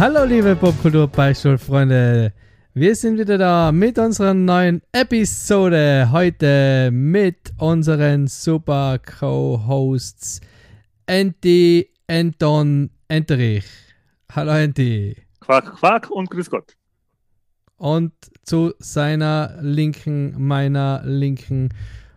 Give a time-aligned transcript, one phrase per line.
[0.00, 2.32] Hallo liebe Popkultur-Beichtstuhl-Freunde.
[2.72, 6.08] Wir sind wieder da mit unserer neuen Episode.
[6.10, 10.40] Heute mit unseren super Co-Hosts
[11.04, 13.66] Enti, Anton, Enterich.
[14.32, 15.18] Hallo Enti.
[15.40, 16.78] Quack, quack und grüß Gott.
[17.76, 21.74] Und zu seiner Linken, meiner Linken,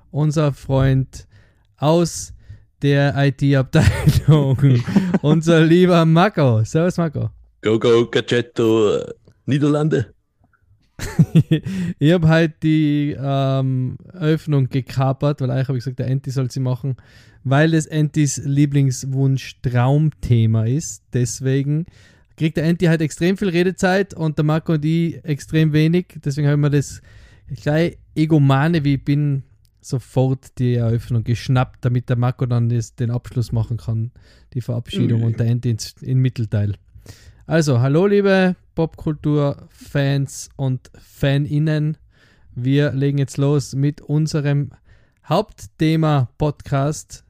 [0.10, 1.28] unser Freund
[1.76, 2.34] aus
[2.82, 4.58] der IT-Abteilung,
[5.22, 6.64] unser lieber Marco.
[6.64, 7.30] Servus Marco.
[7.64, 9.00] Go, go, Gadgetto,
[9.46, 10.14] Niederlande.
[11.98, 16.52] ich habe halt die ähm, Öffnung gekapert, weil eigentlich habe ich gesagt, der Enti soll
[16.52, 16.98] sie machen,
[17.46, 21.04] weil es Entis Lieblingswunsch-Traumthema ist.
[21.14, 21.86] Deswegen
[22.36, 26.20] kriegt der Enti halt extrem viel Redezeit und der Marco und ich extrem wenig.
[26.24, 27.02] Deswegen habe ich mir das
[27.62, 29.44] gleich egomane, wie ich bin,
[29.80, 34.12] sofort die Eröffnung geschnappt, damit der Marco dann das, den Abschluss machen kann,
[34.54, 35.28] die Verabschiedung mhm.
[35.28, 36.76] und der Enti ins, in Mittelteil.
[37.46, 41.98] Also, hallo liebe Popkultur-Fans und Faninnen.
[42.56, 44.72] Wir legen jetzt los mit unserem
[45.28, 47.26] Hauptthema-Podcast,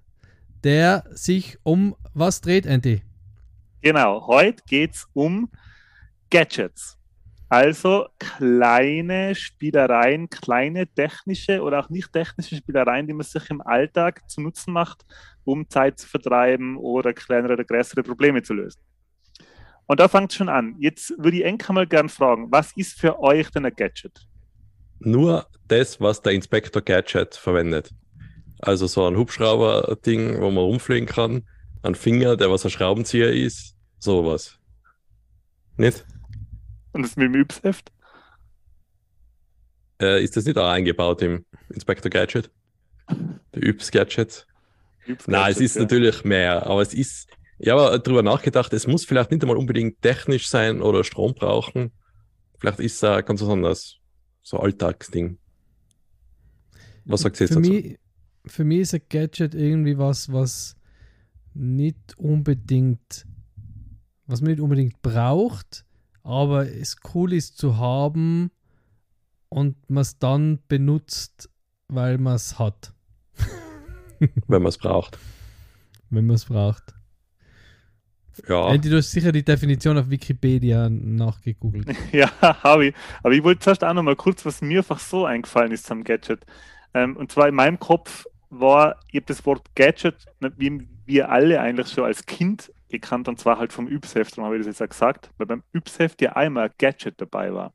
[0.63, 3.01] der sich um was dreht, Andy?
[3.81, 5.49] Genau, heute geht es um
[6.29, 6.99] Gadgets.
[7.49, 14.29] Also kleine Spielereien, kleine technische oder auch nicht technische Spielereien, die man sich im Alltag
[14.29, 15.03] zu Nutzen macht,
[15.43, 18.79] um Zeit zu vertreiben oder kleinere oder größere Probleme zu lösen.
[19.87, 20.75] Und da fängt es schon an.
[20.79, 24.27] Jetzt würde ich Enka mal gern fragen, was ist für euch denn ein Gadget?
[24.99, 27.91] Nur das, was der Inspektor Gadget verwendet.
[28.59, 31.43] Also so ein Hubschrauber-Ding, wo man rumfliegen kann,
[31.81, 34.57] ein Finger, der was ein Schraubenzieher ist, sowas.
[35.75, 36.05] Nicht?
[36.93, 37.91] Und das mit dem Übsheft?
[40.01, 42.49] Äh, ist das nicht auch eingebaut im Inspector Gadget?
[43.53, 44.47] Der Übs-Gadget?
[45.27, 45.81] Nein, es ist ja.
[45.81, 47.29] natürlich mehr, aber es ist
[47.63, 51.93] ich habe darüber nachgedacht, es muss vielleicht nicht einmal unbedingt technisch sein oder Strom brauchen.
[52.57, 53.99] Vielleicht ist es äh, ganz was anderes.
[54.41, 55.37] So Alltagsding.
[57.05, 57.71] Was sagt ihr jetzt für dazu?
[57.71, 57.99] Mich,
[58.45, 60.75] für mich ist ein Gadget irgendwie was, was
[61.53, 63.25] nicht unbedingt,
[64.25, 65.85] was man nicht unbedingt braucht,
[66.21, 68.51] aber es cool ist zu haben
[69.47, 71.49] und man es dann benutzt,
[71.87, 72.93] weil man es hat.
[74.19, 75.17] Wenn man es braucht.
[76.09, 76.93] Wenn man es braucht.
[78.47, 78.75] Ja.
[78.77, 81.87] Du hast sicher die Definition auf Wikipedia nachgegoogelt.
[82.11, 82.95] ja, habe ich.
[83.21, 86.03] Aber ich wollte zuerst auch noch mal kurz, was mir einfach so eingefallen ist zum
[86.03, 86.45] Gadget.
[86.93, 90.25] Ähm, und zwar in meinem Kopf war, ich habe das Wort Gadget,
[90.57, 94.57] wie wir alle eigentlich schon als Kind gekannt, und zwar halt vom Übsheft, darum habe
[94.57, 97.73] ich das jetzt auch gesagt, weil beim Übsheft ja einmal ein Gadget dabei war.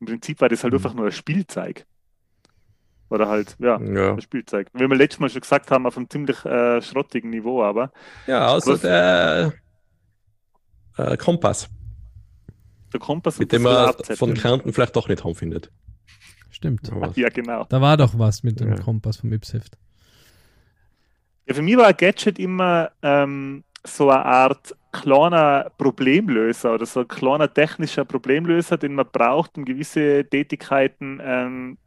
[0.00, 0.78] Im Prinzip war das halt mhm.
[0.78, 1.86] einfach nur ein Spielzeug.
[3.10, 4.12] Oder halt, ja, ja.
[4.12, 4.68] ein Spielzeug.
[4.72, 7.92] Wie wir letztes Mal schon gesagt haben, auf einem ziemlich äh, schrottigen Niveau, aber.
[8.26, 9.52] Ja, außer der
[10.96, 11.68] äh, Kompass.
[12.92, 15.70] Der Kompass, mit dem man von Kanten vielleicht doch nicht findet.
[16.50, 16.90] Stimmt.
[17.16, 17.66] Ja, genau.
[17.68, 18.76] Da war doch was mit dem ja.
[18.76, 19.76] Kompass vom Ipsheft.
[21.46, 27.00] Ja, für mich war ein Gadget immer ähm, so eine Art kleiner Problemlöser oder so
[27.00, 31.78] ein kleiner technischer Problemlöser, den man braucht, um gewisse Tätigkeiten ähm,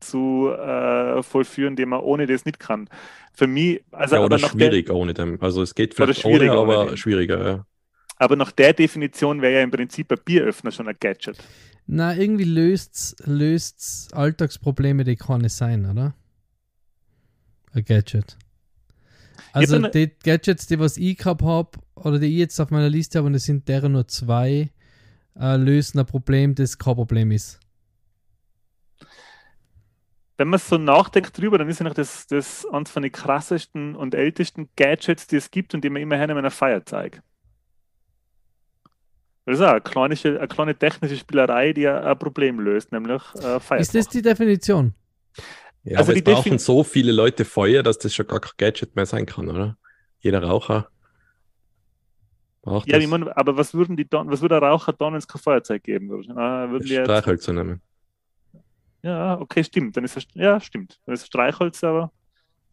[0.00, 2.88] zu äh, vollführen, die man ohne das nicht kann.
[3.32, 5.40] Für mich, also ja, oder schwierig ohne dem.
[5.40, 7.66] Also es geht vielleicht ohne, aber ohne schwieriger, ja.
[8.16, 11.38] Aber nach der Definition wäre ja im Prinzip ein Bieröffner schon ein Gadget.
[11.86, 16.14] Na, irgendwie löst es Alltagsprobleme, die keine sein, oder?
[17.72, 18.36] Ein Gadget.
[19.52, 19.90] Also eine...
[19.90, 23.26] die Gadgets, die was ich gehabt habe, oder die ich jetzt auf meiner Liste habe,
[23.26, 24.70] und es sind deren nur zwei,
[25.38, 27.60] äh, lösen ein Problem, das kein Problem ist.
[30.38, 33.94] Wenn man so nachdenkt drüber, dann ist ja noch das, das eines von den krassesten
[33.94, 37.22] und ältesten Gadgets, die es gibt und die man immer in einer Feier zeigt.
[39.46, 43.60] Das ist auch eine kleine, eine kleine technische Spielerei, die ein Problem löst, nämlich äh,
[43.60, 43.78] Feuer.
[43.78, 44.92] Ist das die Definition?
[45.84, 48.50] Ja, also aber es brauchen Defin so viele Leute Feuer, dass das schon gar kein
[48.56, 49.78] Gadget mehr sein kann, oder?
[50.18, 50.88] Jeder Raucher
[52.62, 53.08] braucht ja, das.
[53.08, 55.84] Ja, aber was würden die dann, was würde ein Raucher dann, wenn es kein Feuerzeug
[55.84, 56.36] geben würde?
[56.36, 57.80] Ah, würden Streichholz nehmen.
[59.02, 59.96] Ja, okay, stimmt.
[59.96, 60.98] Dann ist es, ja, stimmt.
[61.06, 62.10] Dann ist es Streichholz, aber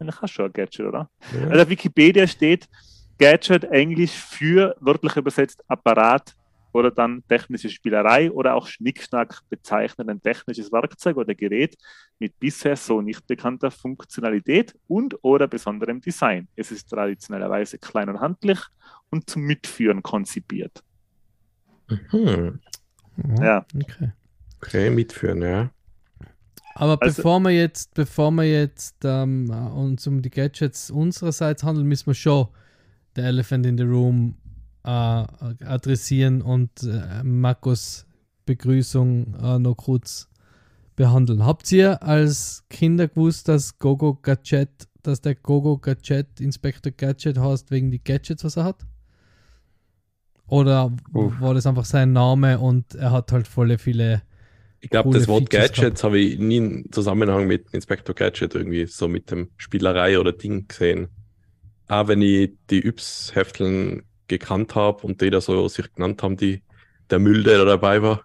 [0.00, 1.08] dann hast du schon ein Gadget, oder?
[1.32, 1.50] Ja.
[1.50, 2.68] Also auf Wikipedia steht
[3.16, 6.34] Gadget Englisch für, wörtlich übersetzt, Apparat,
[6.74, 11.76] oder dann technische Spielerei oder auch Schnickschnack bezeichnen ein technisches Werkzeug oder Gerät
[12.18, 16.48] mit bisher so nicht bekannter Funktionalität und oder besonderem Design.
[16.56, 18.58] Es ist traditionellerweise klein und handlich
[19.10, 20.82] und zum Mitführen konzipiert.
[21.88, 22.60] Mhm.
[23.40, 23.64] Ja.
[23.80, 24.12] Okay.
[24.60, 25.70] okay, mitführen, ja.
[26.74, 31.86] Aber also, bevor wir jetzt, bevor wir jetzt ähm, uns um die Gadgets unsererseits handeln,
[31.86, 32.48] müssen wir schon
[33.14, 34.34] der Elephant in the Room
[34.84, 38.06] äh, adressieren und äh, Markus
[38.46, 40.28] Begrüßung äh, noch kurz
[40.96, 41.44] behandeln.
[41.44, 44.68] Habt ihr als Kinder gewusst, dass Gogo Gadget,
[45.02, 48.86] dass der Gogo Gadget Inspector Gadget heißt wegen die Gadgets, was er hat?
[50.46, 51.40] Oder Uff.
[51.40, 54.22] war das einfach sein Name und er hat halt voll viele.
[54.80, 58.86] Ich glaube, das Wort Features Gadgets habe ich nie im Zusammenhang mit Inspector Gadget irgendwie
[58.86, 61.08] so mit dem Spielerei oder Ding gesehen.
[61.88, 66.62] Auch wenn ich die Yps-Hefteln gekannt habe und die da so sich genannt haben, die
[67.10, 68.24] der Müll, der da dabei war,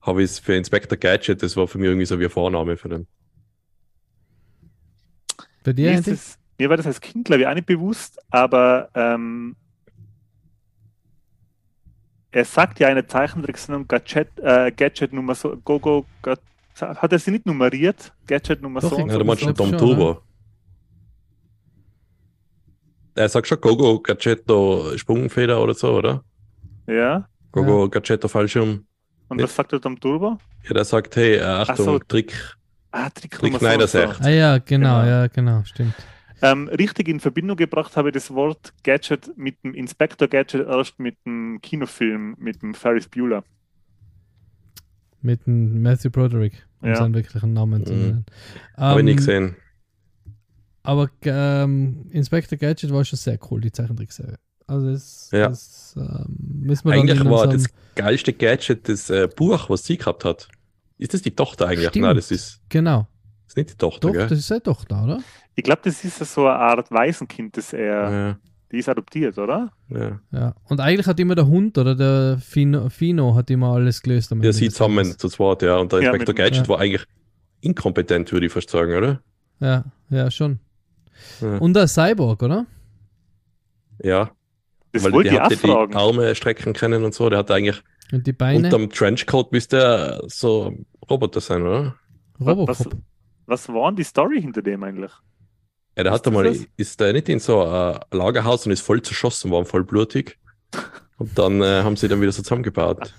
[0.00, 2.76] habe ich es für Inspector Gadget, das war für mich irgendwie so wie ein Vorname
[2.76, 3.06] für den.
[5.64, 8.90] Bei dir, mir, das, mir war das als Kind, glaube ich, auch nicht bewusst, aber
[8.94, 9.56] ähm,
[12.30, 16.04] er sagt ja eine Zeichentricksendung Gadget, äh, Gadget Nummer so, Go Go,
[16.80, 18.12] hat er sie nicht nummeriert?
[18.26, 18.98] Gadget Nummer Doch, so.
[18.98, 20.20] Ja, du meinst schon Tom Turbo.
[23.14, 26.24] Er sagt schon Gogo Gadgetto Sprungfeder oder so, oder?
[26.86, 27.28] Ja.
[27.52, 27.88] Gogo ja.
[27.88, 28.86] Gadgetto Fallschirm.
[29.28, 30.38] Und was sagt er Tom Turbo?
[30.64, 31.98] Ja, der sagt, hey, äh, Achtung, so.
[31.98, 32.34] Trick.
[32.90, 34.20] Ah, Trick, Trick Schneidersecht.
[34.20, 35.94] Ah ja, genau, genau, ja, genau, stimmt.
[36.42, 40.98] Ähm, richtig in Verbindung gebracht habe ich das Wort Gadget mit dem Inspector Gadget erst
[40.98, 43.44] mit dem Kinofilm, mit dem Ferris Bueller.
[45.22, 46.96] Mit dem Matthew Broderick, um ja.
[46.96, 48.00] seinen wirklichen Namen zu mhm.
[48.00, 48.26] nennen.
[48.76, 48.82] Mhm.
[48.82, 49.56] Habe ich nicht ähm, gesehen.
[50.84, 54.38] Aber ähm, Inspector Gadget war schon sehr cool, die Zeichentrickserie.
[54.66, 55.48] Also das, ja.
[55.48, 60.24] das ähm, müssen wir Eigentlich war das geilste Gadget das äh, Buch, was sie gehabt
[60.24, 60.48] hat.
[60.98, 61.88] Ist das die Tochter eigentlich?
[61.88, 62.04] Stimmt.
[62.04, 62.60] Nein, das ist.
[62.68, 63.08] Genau.
[63.44, 64.26] Das ist nicht die Tochter, Doch, gell?
[64.28, 65.20] das ist seine Tochter, oder?
[65.54, 68.10] Ich glaube, das ist so eine Art Waisenkind, das er.
[68.10, 68.38] Ja.
[68.70, 69.72] Die ist adoptiert, oder?
[69.88, 70.20] Ja.
[70.32, 70.54] ja.
[70.64, 74.32] Und eigentlich hat immer der Hund oder der Fino, Fino hat immer alles gelöst.
[74.42, 75.76] Ja, sie zusammen zu zweit, ja.
[75.76, 77.04] Und der ja, Inspector Gadget war eigentlich
[77.60, 79.20] inkompetent, würde ich fast sagen, oder?
[79.60, 80.58] Ja, ja, schon.
[81.40, 82.66] Und der Cyborg, oder?
[84.02, 84.30] Ja.
[84.92, 87.28] Das Weil wollte die, ich die Arme strecken können und so.
[87.28, 87.82] Der hat eigentlich
[88.12, 88.64] und die Beine.
[88.64, 90.72] Unterm Trenchcoat müsste er so
[91.10, 91.96] Roboter sein, oder?
[92.40, 92.68] Robocop.
[92.68, 92.88] Was,
[93.46, 95.12] was war denn die Story hinter dem eigentlich?
[95.96, 99.50] Ja, der hat einmal, ist der nicht in so ein Lagerhaus und ist voll zerschossen
[99.50, 100.38] worden, voll blutig.
[101.18, 103.14] Und dann äh, haben sie dann wieder so zusammengebaut.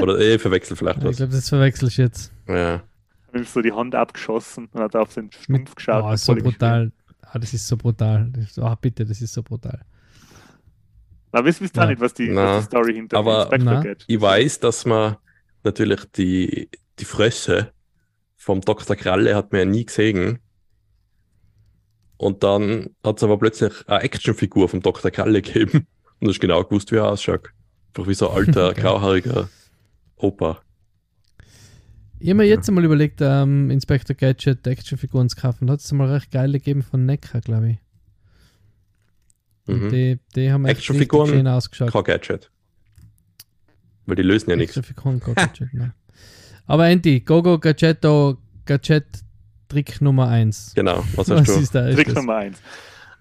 [0.00, 1.12] Oder eh verwechselt vielleicht was.
[1.12, 2.32] Ich glaube, das verwechselst jetzt.
[2.48, 2.82] Ja.
[3.32, 6.04] Haben so die Hand abgeschossen und hat auf den Stumpf geschaut.
[6.04, 6.90] Oh, so brutal.
[7.32, 8.32] Ah, das ist so brutal.
[8.58, 9.80] Ah, oh, bitte, das ist so brutal.
[11.32, 11.86] Na, wisst ihr ja.
[11.86, 13.50] nicht, was die, was die Story hinter aber
[13.82, 14.04] geht?
[14.06, 15.16] Ich weiß, dass man
[15.64, 17.72] natürlich die, die Fresse
[18.36, 18.96] vom Dr.
[18.96, 20.38] Kralle hat man ja nie gesehen.
[22.16, 25.10] Und dann hat es aber plötzlich eine Actionfigur vom Dr.
[25.10, 25.86] Kralle gegeben.
[26.20, 27.50] Und du hast genau gewusst, wie er ausschaut.
[27.88, 29.48] Einfach wie so ein alter, grauhaariger
[30.16, 30.62] Opa.
[32.18, 35.70] Ich habe mir jetzt einmal überlegt, ähm, Inspector Gadget Actionfiguren zu kaufen.
[35.70, 37.78] Hat es mal recht geile gegeben von Necker, glaube ich.
[39.66, 39.90] Mhm.
[39.90, 41.92] Die, die haben echt Actionfiguren, schön ausgeschaut.
[41.92, 42.50] Kein Gadget.
[44.06, 44.76] Weil die lösen ja nichts.
[44.76, 45.92] Actionfiguren, kein Gadget, nein.
[46.66, 49.06] Aber Andy, Gogo Gadgetto, Gadget
[49.68, 50.72] Trick Nummer 1.
[50.74, 51.60] Genau, was hast was du?
[51.60, 52.60] Ist da, Trick Nummer 1.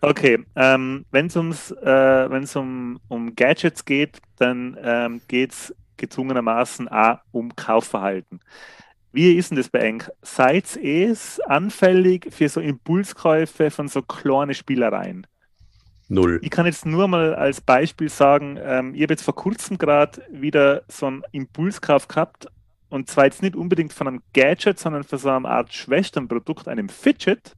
[0.02, 7.20] Okay, ähm, wenn es äh, um, um Gadgets geht, dann ähm, geht es gezwungenermaßen auch
[7.32, 8.40] um Kaufverhalten.
[9.16, 10.04] Wie ist denn das bei eng?
[10.24, 11.16] Seid ihr
[11.48, 15.26] anfällig für so Impulskäufe von so kleinen Spielereien?
[16.10, 16.42] Null.
[16.44, 20.22] Ich kann jetzt nur mal als Beispiel sagen, ähm, ich habe jetzt vor kurzem gerade
[20.30, 22.48] wieder so einen Impulskauf gehabt
[22.90, 26.90] und zwar jetzt nicht unbedingt von einem Gadget, sondern von so einer Art Schwesternprodukt, einem
[26.90, 27.56] Fidget.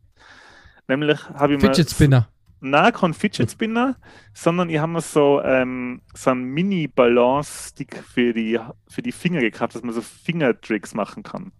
[0.87, 2.29] Nämlich habe ich Fidget Spinner.
[2.59, 3.97] Nein, kein Fidget Spinner,
[4.33, 9.75] sondern ich habe mir so, ähm, so einen Mini-Balance-Stick für die, für die Finger gekauft,
[9.75, 11.51] dass man so Fingertricks machen kann.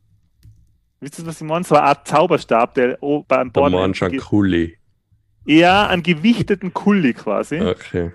[1.00, 1.63] Wisst ihr, was ich meine?
[1.63, 3.74] So eine Art Zauberstab, der beim Board.
[3.74, 4.77] Der schon Kuli.
[5.46, 7.62] Ja, einen gewichteten Kuli quasi.
[7.62, 8.12] Okay.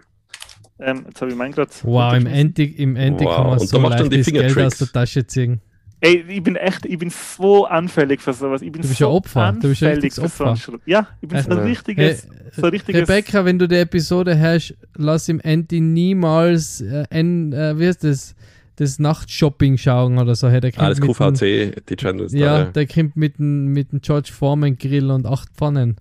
[0.81, 1.71] Ähm, jetzt habe ich meinen gerade.
[1.85, 3.37] Wow, im Ending, im wow.
[3.37, 5.61] kann man so leicht das Geld aus der Tasche ziehen.
[6.05, 8.61] Ey, ich bin echt, ich bin so anfällig für sowas.
[8.61, 9.53] Ich bin du bist so ja Opfer.
[9.53, 10.57] Du bist ein Opfer.
[10.57, 13.03] So ja, ich bin so ein richtiges, hey, so richtiges.
[13.03, 18.03] Rebecca, wenn du die Episode hast, lass im Andy niemals äh, en, äh, wie heißt
[18.03, 18.35] das?
[18.77, 20.49] das Nachtshopping schauen oder so.
[20.49, 22.33] Hey, der ah, das QVC, die Channels.
[22.33, 25.97] Ja, da, ja, der kommt mit dem mit George Foreman Grill und acht Pfannen.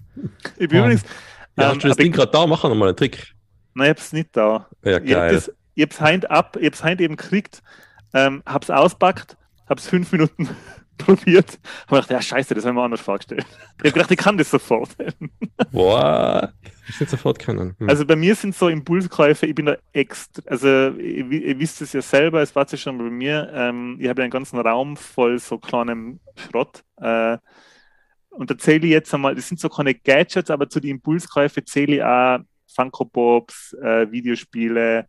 [0.58, 1.03] Ich bin übrigens.
[1.58, 2.48] Ja, ähm, hast du das Ding gerade da?
[2.48, 3.36] Mach nochmal einen Trick.
[3.74, 4.67] Nein, ich hab's nicht da.
[4.84, 5.38] Ja, geil.
[5.38, 7.62] Ich, ich hab's heint ab, ich hab's heint eben gekriegt,
[8.13, 9.38] ähm, hab's auspackt,
[9.72, 10.50] hab's fünf Minuten
[10.98, 13.46] probiert, hab gedacht, ja scheiße, das haben wir anders vorgestellt.
[13.80, 14.90] Ich hab gedacht, ich kann das sofort.
[15.72, 16.54] Boah,
[16.88, 17.74] ich will sofort können.
[17.80, 17.90] Hm.
[17.90, 21.94] Also bei mir sind so Impulskäufe, ich bin da extra, also ihr, ihr, wisst es
[21.94, 24.98] ja selber, es war ja schon bei mir, ähm, ich habe ja einen ganzen Raum
[24.98, 26.84] voll so kleinem Schrott.
[26.98, 27.38] Äh,
[28.30, 31.66] und da zähle ich jetzt einmal, das sind so keine Gadgets, aber zu den Impulskäufen
[31.66, 35.08] zähle ich auch Funko Pops, äh, Videospiele,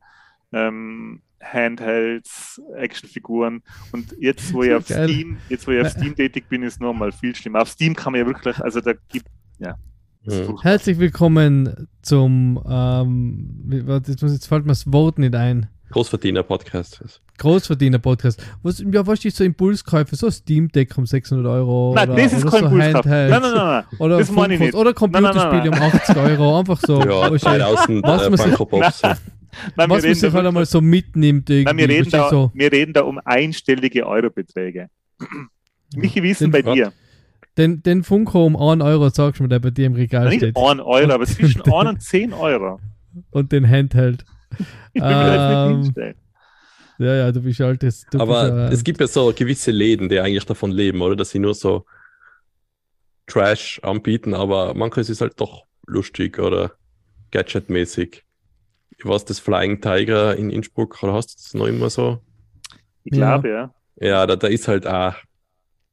[0.52, 3.62] ähm, Handhelds, Actionfiguren.
[3.92, 5.08] Und jetzt, wo ich auf Geil.
[5.08, 7.62] Steam, jetzt, wo ich auf Steam tätig bin, ist noch mal viel schlimmer.
[7.62, 9.26] Auf Steam kann man ja wirklich, also da gibt,
[9.58, 9.76] ja.
[10.62, 15.68] Herzlich willkommen zum, ähm, jetzt, jetzt fällt mir das Wort nicht ein.
[15.90, 17.02] Großverdiener-Podcast.
[17.38, 18.42] Großverdiener-Podcast.
[18.62, 20.16] Was, ja, was ist so Impulskäufe?
[20.16, 21.92] So Steam Deck um 600 Euro?
[21.94, 23.04] Nein, oder, das ist kein so Impulskauf.
[23.04, 23.84] Nein, nein, nein, nein.
[23.98, 24.74] Oder, das meine ich nicht.
[24.74, 26.58] oder Computerspiele um 80 Euro.
[26.60, 27.00] Einfach so.
[27.00, 29.02] Ja, 3000 was äh, Bankobox.
[29.76, 31.48] Nein, was man sich halt einmal so mitnimmt.
[31.48, 32.50] Nein, wir, reden da, so.
[32.54, 34.88] wir reden da um einstellige Eurobeträge.
[35.94, 36.92] Michi, wie ist denn bei dir?
[37.58, 40.38] Den, den Funko um 1 Euro, sagst du mir, der bei dir im Regal Nicht
[40.38, 40.56] steht.
[40.56, 42.80] Nicht 1 Euro, aber zwischen 1 und 10 Euro.
[43.30, 44.24] Und den Handheld.
[44.92, 46.14] ich will das nicht hinstellen.
[46.98, 48.06] Ja, ja, du bist altes.
[48.10, 51.16] Du aber bist, äh, es gibt ja so gewisse Läden, die eigentlich davon leben, oder?
[51.16, 51.84] Dass sie nur so
[53.26, 56.72] Trash anbieten, aber manches ist halt doch lustig oder
[57.32, 58.24] gadgetmäßig.
[59.02, 62.20] Ich weiß, das Flying Tiger in Innsbruck, oder hast du das noch immer so?
[63.02, 63.54] Ich glaube, ja.
[64.00, 64.08] ja.
[64.08, 65.14] Ja, da, da ist halt auch,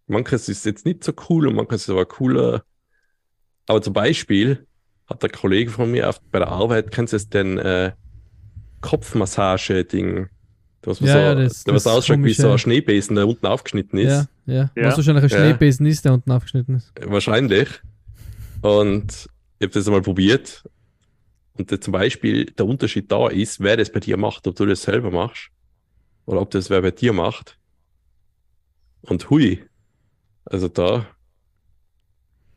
[0.05, 2.63] manches ist jetzt nicht so cool und manches ist aber cooler.
[3.65, 4.67] Aber zum Beispiel
[5.07, 7.93] hat der Kollege von mir auf, bei der Arbeit, kennst du es denn, äh,
[8.81, 10.29] Kopfmassage-Ding?
[10.83, 13.97] Was, ja, so, ja, das, was das ausschaut wie so ein Schneebesen, der unten aufgeschnitten
[13.97, 14.29] ist.
[14.45, 14.71] Ja, ja.
[14.75, 14.85] ja.
[14.85, 16.93] Was wahrscheinlich ein Schneebesen ist, der unten aufgeschnitten ist.
[17.03, 17.69] Wahrscheinlich.
[18.61, 20.63] Und ich habe das einmal probiert.
[21.59, 24.65] Und der, zum Beispiel der Unterschied da ist, wer das bei dir macht, ob du
[24.65, 25.49] das selber machst
[26.25, 27.59] oder ob das wer bei dir macht.
[29.01, 29.61] Und hui,
[30.45, 31.05] also da.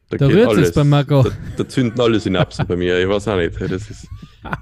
[0.08, 1.24] Da, da rührt es bei Marco.
[1.24, 3.00] Da, da, zünden alle Synapsen bei mir.
[3.00, 3.60] Ich weiß auch nicht.
[3.60, 4.06] Das ist.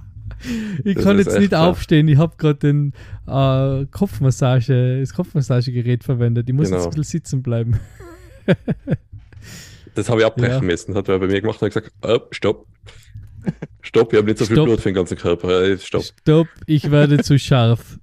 [0.84, 2.08] ich das kann jetzt nicht aufstehen.
[2.08, 2.94] Ich habe gerade den
[3.26, 6.48] äh, Kopfmassage, das Kopfmassagegerät verwendet.
[6.48, 6.78] Ich muss genau.
[6.78, 7.78] jetzt ein bisschen sitzen bleiben.
[9.94, 10.62] das habe ich abbrechen ja.
[10.62, 10.94] müssen.
[10.94, 12.66] Hat er bei mir gemacht und gesagt: oh, Stopp.
[13.82, 14.66] Stopp, ich habe nicht so viel Stopp.
[14.66, 15.78] Blut für den ganzen Körper.
[15.78, 16.04] Stopp.
[16.20, 17.98] Stopp, ich werde zu scharf.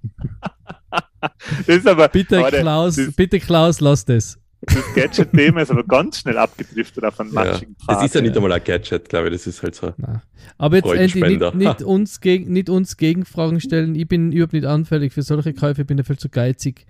[1.65, 4.39] das ist aber, bitte, aber Klaus, das, bitte Klaus, lass das.
[4.61, 7.85] Das Gadget-Thema ist aber ganz schnell abgedriftet auf einen matschigen ja.
[7.85, 7.95] Pfad.
[7.97, 9.93] Das ist ja nicht einmal ein Gadget, glaube ich, das ist halt so.
[9.97, 10.21] Nein.
[10.57, 13.93] Aber jetzt endlich nicht, nicht, uns gegen, nicht uns Gegenfragen stellen.
[13.95, 16.87] Ich bin überhaupt nicht anfällig für solche Käufe, ich bin dafür zu geizig.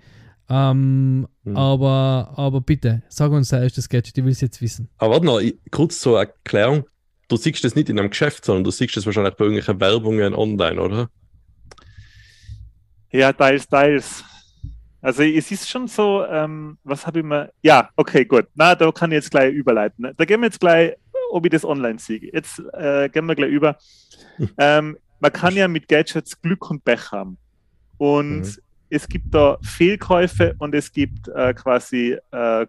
[0.50, 1.56] Ähm, hm.
[1.56, 4.88] aber, aber bitte, sag uns dein erstes Gadget, ich will es jetzt wissen.
[4.96, 6.84] Aber warte noch, kurz zur Erklärung.
[7.28, 10.34] Du siehst das nicht in einem Geschäft, sondern du siehst das wahrscheinlich bei irgendwelchen Werbungen
[10.34, 11.10] online, oder?
[13.10, 14.24] Ja, teils, teils.
[15.00, 17.52] Also es ist schon so, ähm, was habe ich mir.
[17.62, 18.46] Ja, okay, gut.
[18.54, 20.12] Na, da kann ich jetzt gleich überleiten.
[20.16, 20.94] Da gehen wir jetzt gleich,
[21.30, 22.30] ob ich das online sehe.
[22.32, 23.78] Jetzt äh, gehen wir gleich über.
[24.58, 27.38] ähm, man kann ja mit Gadgets Glück und Pech haben.
[27.96, 28.56] Und mhm.
[28.90, 32.66] es gibt da Fehlkäufe und es gibt äh, quasi, äh,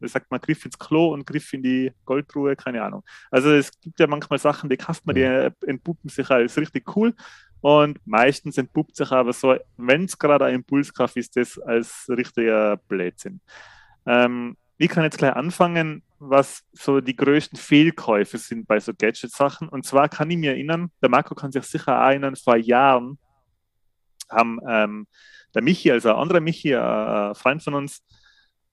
[0.00, 3.02] wie sagt man, Griff ins Klo und Griff in die Goldruhe, keine Ahnung.
[3.30, 7.14] Also es gibt ja manchmal Sachen, die kauft man, die entpuppen sich als richtig cool
[7.60, 12.76] und meistens entpuppt sich aber so, wenn es gerade ein Impulskauf ist, das als richtiger
[12.76, 13.40] Blödsinn.
[14.06, 19.68] Ähm, ich kann jetzt gleich anfangen, was so die größten Fehlkäufe sind bei so Gadget-Sachen.
[19.68, 23.18] Und zwar kann ich mir erinnern, der Marco kann sich sicher erinnern, vor Jahren
[24.28, 25.06] haben ähm,
[25.54, 28.02] der Michi, also ein anderer Michi, ein Freund von uns,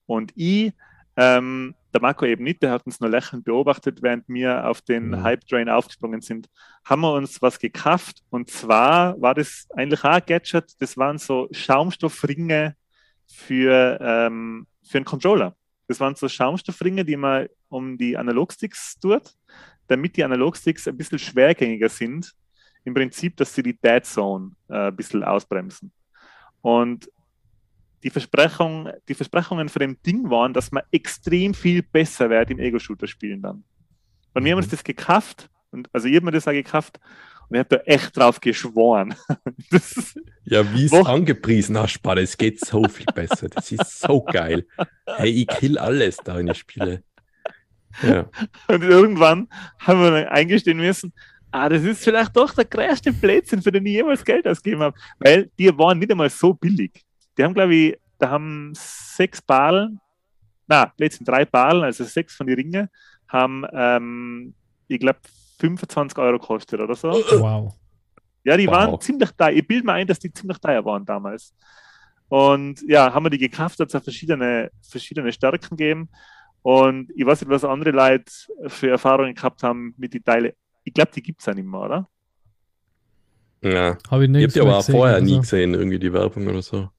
[0.05, 0.73] und ich
[1.15, 5.09] ähm, der Marco eben nicht, der hat uns nur lächelnd beobachtet, während wir auf den
[5.09, 5.23] mhm.
[5.23, 6.49] Hype-Train aufgesprungen sind,
[6.83, 8.23] haben wir uns was gekauft.
[8.29, 12.75] Und zwar war das eigentlich auch ein Gadget, das waren so Schaumstoffringe
[13.27, 15.55] für, ähm, für einen Controller.
[15.87, 19.35] Das waren so Schaumstoffringe, die man um die Analogsticks tut,
[19.87, 22.33] damit die Analogsticks ein bisschen schwergängiger sind.
[22.85, 25.91] Im Prinzip, dass sie die Dead Zone äh, ein bisschen ausbremsen.
[26.61, 27.09] Und
[28.03, 32.59] die, Versprechung, die Versprechungen von dem Ding waren, dass man extrem viel besser wird im
[32.59, 33.63] Ego-Shooter spielen dann.
[34.33, 34.71] Und wir haben uns mhm.
[34.71, 36.99] das gekauft, und, also ich habe mir das auch gekauft,
[37.49, 39.15] und ich habe da echt drauf geschworen.
[40.43, 43.49] ja, wie es angepriesen hast, Spanne, es geht so viel besser.
[43.49, 44.65] Das ist so geil.
[45.05, 47.03] Hey, ich kill alles da in den Spiele.
[48.01, 48.27] Ja.
[48.67, 51.13] Und irgendwann haben wir dann eingestehen müssen,
[51.51, 54.97] ah, das ist vielleicht doch der größte Blödsinn, für den ich jemals Geld ausgegeben habe.
[55.19, 57.03] Weil die waren nicht einmal so billig
[57.37, 59.99] die haben, glaube ich, da haben sechs Ballen,
[60.67, 62.89] na, letzten drei Ballen, also sechs von den Ringen,
[63.27, 64.53] haben, ähm,
[64.87, 65.19] ich glaube,
[65.59, 67.09] 25 Euro gekostet oder so.
[67.11, 67.73] Wow.
[68.43, 68.73] Ja, die wow.
[68.73, 69.51] waren ziemlich teuer.
[69.51, 71.53] Ich bilde mir ein, dass die ziemlich teuer waren damals.
[72.27, 76.09] Und ja, haben wir die gekauft, hat es verschiedene, verschiedene Stärken gegeben.
[76.61, 78.31] Und ich weiß nicht, was andere Leute
[78.67, 80.53] für Erfahrungen gehabt haben mit den Teilen.
[80.83, 82.09] Ich glaube, die gibt es ja nicht mehr, oder?
[83.61, 83.97] Ja.
[84.09, 86.89] Hab ich ich habe die aber auch vorher nie gesehen, irgendwie die Werbung oder so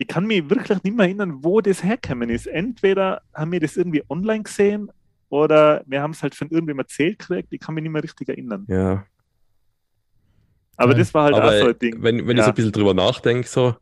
[0.00, 2.46] ich kann mich wirklich nicht mehr erinnern, wo das hergekommen ist.
[2.46, 4.90] Entweder haben wir das irgendwie online gesehen
[5.28, 7.48] oder wir haben es halt von irgendwem erzählt gekriegt.
[7.52, 8.64] Ich kann mich nicht mehr richtig erinnern.
[8.66, 9.04] Ja.
[10.78, 12.02] Aber das war halt Aber auch so ein Ding.
[12.02, 12.42] Wenn, wenn Ja.
[12.42, 13.76] ich so ein bisschen drüber nachdenke, so,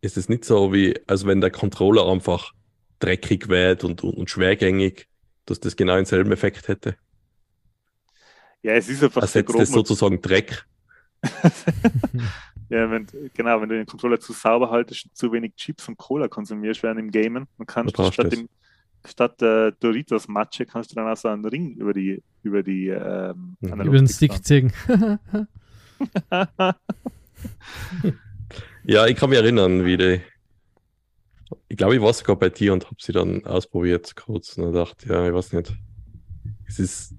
[0.00, 2.52] ist es nicht so wie, als wenn der Controller einfach
[2.98, 5.08] dreckig wäre und, und, und schwergängig,
[5.44, 6.96] dass das genau denselben Effekt hätte.
[8.62, 9.60] Ja, es ist einfach Ersetzt grob.
[9.60, 10.64] es sozusagen Dreck.
[12.72, 15.98] Ja, wenn, genau, wenn du den Controller zu sauber haltest und zu wenig Chips und
[15.98, 18.48] Cola konsumierst während im Gamen, dann kannst du statt, dem,
[19.04, 22.88] statt äh, Doritos Matsche kannst du dann auch so einen Ring über die über die
[22.88, 23.80] ähm, Mhm.
[23.82, 24.72] Über den Stick ziehen.
[28.84, 30.20] Ja, ich kann mich erinnern, wie die.
[31.68, 35.08] Ich glaube, ich war sogar bei dir und habe sie dann ausprobiert kurz und dachte,
[35.08, 35.72] ja, ich weiß nicht.
[36.66, 37.14] Es ist,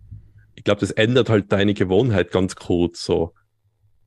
[0.55, 3.33] ich glaube, das ändert halt deine Gewohnheit ganz kurz so.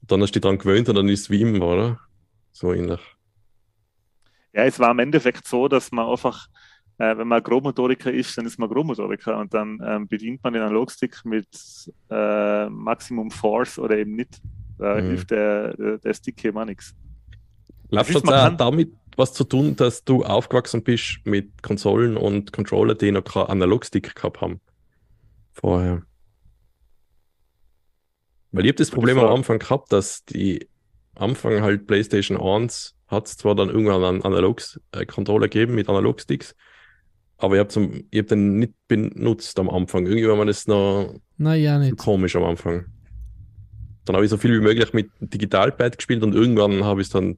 [0.08, 2.00] Dann hast du dich dran gewöhnt und dann ist es wie immer, oder?
[2.52, 3.00] So ähnlich.
[4.52, 6.46] Ja, es war im Endeffekt so, dass man einfach,
[6.98, 10.62] äh, wenn man Grobmotoriker ist, dann ist man Grobmotoriker und dann ähm, bedient man den
[10.62, 11.48] Analogstick mit
[12.10, 14.40] äh, Maximum Force oder eben nicht.
[14.78, 15.00] Da Mhm.
[15.00, 16.94] hilft der, der, der Stick eben auch nichts.
[17.90, 21.20] Glaubst ist, du, man das hat kann- damit was zu tun, dass du aufgewachsen bist
[21.24, 24.60] mit Konsolen und Controller, die noch keinen Analogstick gehabt haben?
[25.52, 26.02] Vorher.
[28.56, 29.26] Weil ich habe das Problem am.
[29.26, 30.66] Anfang gehabt, dass die
[31.14, 36.56] Anfang halt PlayStation 1 hat es zwar dann irgendwann einen Analog-Controller gegeben mit Analogsticks,
[37.36, 40.06] aber ich habe hab den nicht benutzt am Anfang.
[40.06, 41.98] Irgendwie war mir das noch ja nicht.
[41.98, 42.86] komisch am Anfang.
[44.06, 47.36] Dann habe ich so viel wie möglich mit Digitalpad gespielt und irgendwann habe ich dann,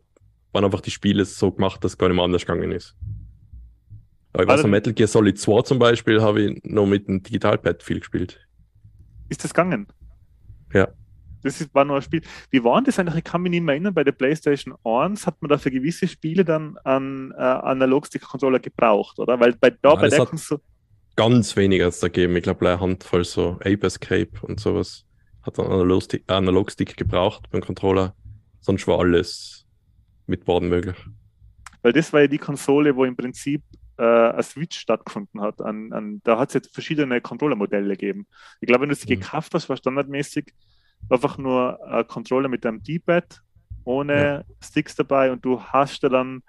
[0.52, 2.94] waren einfach die Spiele so gemacht, dass es gar nicht mehr anders gegangen ist.
[4.32, 7.08] Aber ich War weiß noch, Metal Gear Solid 2 zum Beispiel habe ich noch mit
[7.08, 8.40] dem Digitalpad viel gespielt.
[9.28, 9.88] Ist das gegangen?
[10.72, 10.88] Ja.
[11.42, 12.22] Das war nur ein Spiel.
[12.50, 13.16] Wie war denn das eigentlich?
[13.16, 13.94] Ich kann mich nicht mehr erinnern.
[13.94, 19.18] Bei der PlayStation 1 hat man da für gewisse Spiele dann einen äh, Analogstick-Controller gebraucht,
[19.18, 19.38] oder?
[19.40, 20.60] Weil bei, da Ja, bei der Konsole.
[21.16, 22.36] Ganz wenig hat es da gegeben.
[22.36, 25.04] Ich glaube, eine Handvoll so Ape Escape und sowas
[25.42, 28.14] hat einen Analogstick, Analogstick gebraucht beim Controller.
[28.60, 29.66] Sonst war alles
[30.26, 30.96] mit Borden möglich.
[31.82, 33.62] Weil das war ja die Konsole, wo im Prinzip
[33.96, 35.60] äh, ein Switch stattgefunden hat.
[35.60, 38.26] An, an, da hat es jetzt verschiedene Controller-Modelle gegeben.
[38.60, 39.20] Ich glaube, wenn du sie Mhm.
[39.20, 40.52] gekauft hast, war standardmäßig
[41.10, 43.42] einfach nur ein Controller mit einem D-Pad
[43.84, 46.42] ohne Sticks dabei und du hast da dann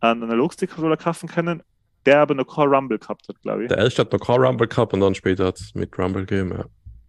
[0.00, 1.62] einen Analogstick-Controller kaufen können,
[2.04, 3.68] der aber noch kein Rumble gehabt hat, glaube ich.
[3.68, 6.52] Der erste hat noch kein Rumble gehabt und dann später hat es mit Rumble gegeben.
[6.52, 6.64] Ja.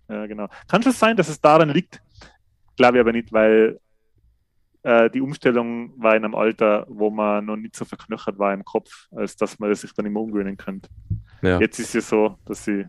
[0.09, 0.47] Ja, genau.
[0.67, 2.01] Kann schon sein, dass es daran liegt.
[2.75, 3.79] Glaube ich aber nicht, weil
[4.83, 8.65] äh, die Umstellung war in einem Alter, wo man noch nicht so verknöchert war im
[8.65, 10.89] Kopf, als dass man das sich dann immer umgewöhnen könnte.
[11.41, 11.59] Ja.
[11.59, 12.85] Jetzt ist es so, dass sie.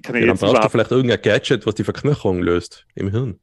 [0.00, 2.86] Ich kann ja, Ja, dann jetzt brauchst du vielleicht irgendein Gadget, was die Verknöcherung löst
[2.94, 3.38] im Hirn.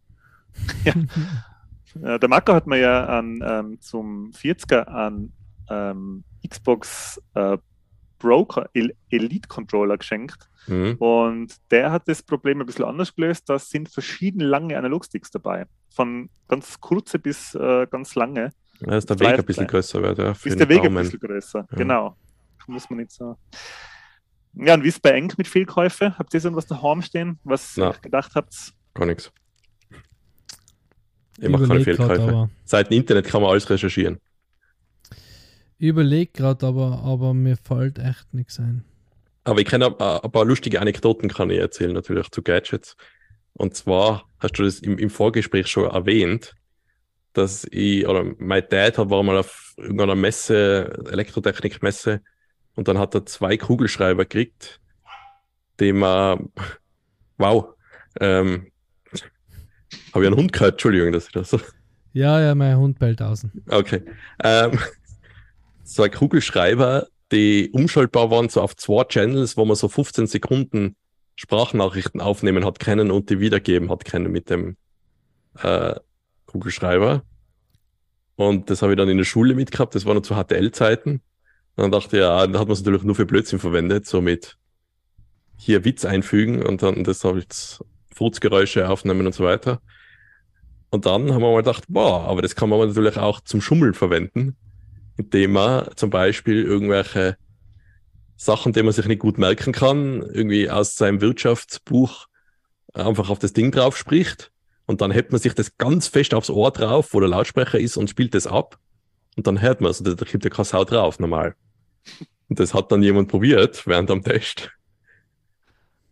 [0.86, 5.32] äh, der Marco hat mir ja an, ähm, zum 40er an
[5.70, 7.60] ähm, Xbox äh,
[8.18, 10.50] Broker El Elite Controller geschenkt.
[10.66, 10.96] Mhm.
[10.96, 13.48] Und der hat das Problem ein bisschen anders gelöst.
[13.48, 15.68] Da sind verschiedene lange Analogsticks dabei.
[15.94, 18.52] Von ganz kurze bis äh, ganz lange.
[18.80, 20.32] Ja, ist der Weg ein bisschen größer wird, ja.
[20.32, 21.04] Ist der Weg ein Daumen.
[21.04, 21.68] bisschen größer.
[21.70, 21.78] Ja.
[21.78, 22.18] Genau.
[22.66, 23.38] Muss man nicht so.
[24.60, 26.18] Ja, und wie ist bei Eng mit Fehlkäufe?
[26.18, 27.92] Habt ihr so was daheim stehen, was Na.
[27.92, 28.74] ihr gedacht habt?
[28.94, 29.32] Gar nichts.
[31.40, 32.22] Ich mache keine Überleg Fehlkäufe.
[32.22, 32.50] aber.
[32.66, 34.20] Seit dem Internet kann man alles recherchieren.
[35.78, 38.84] Ich überlege gerade, aber, aber mir fällt echt nichts ein.
[39.44, 42.98] Aber ich kenne ein, ein paar lustige Anekdoten, kann ich erzählen, natürlich zu Gadgets.
[43.54, 46.56] Und zwar hast du das im, im Vorgespräch schon erwähnt,
[47.34, 52.22] dass ich, oder mein Dad hat, war mal auf irgendeiner Messe, Elektrotechnikmesse,
[52.78, 54.80] und dann hat er zwei Kugelschreiber gekriegt,
[55.80, 56.50] die man,
[57.38, 57.74] wow,
[58.20, 58.72] ähm,
[60.14, 61.60] habe ich einen Hund gehört, Entschuldigung, dass ich das so
[62.14, 63.52] Ja, ja, mein Hund bellt außen.
[63.70, 64.04] Okay.
[64.44, 64.80] Ähm,
[65.98, 70.96] ein Kugelschreiber, die umschaltbar waren, so auf zwei Channels, wo man so 15 Sekunden
[71.36, 74.78] Sprachnachrichten aufnehmen hat können und die wiedergeben hat können mit dem
[75.62, 75.96] äh,
[76.46, 77.24] Kugelschreiber.
[78.36, 81.22] Und das habe ich dann in der Schule mitgehabt, das war noch zu HTL-Zeiten.
[81.78, 84.20] Und dann dachte ich, ja, da hat man es natürlich nur für Blödsinn verwendet, so
[84.20, 84.58] mit
[85.58, 87.46] hier Witz einfügen und dann das habe ich
[88.16, 89.80] Furzgeräusche aufnehmen und so weiter.
[90.90, 93.94] Und dann haben wir mal gedacht, boah, aber das kann man natürlich auch zum Schummeln
[93.94, 94.56] verwenden,
[95.18, 97.38] indem man zum Beispiel irgendwelche
[98.38, 102.26] Sachen, die man sich nicht gut merken kann, irgendwie aus seinem Wirtschaftsbuch
[102.94, 104.52] einfach auf das Ding drauf spricht
[104.88, 107.98] und dann hebt man sich das ganz fest aufs Ohr drauf, wo der Lautsprecher ist
[107.98, 108.80] und spielt das ab
[109.36, 111.56] und dann hört man es, also da gibt ja keine Sau drauf, normal.
[112.50, 114.72] Und das hat dann jemand probiert während am Test.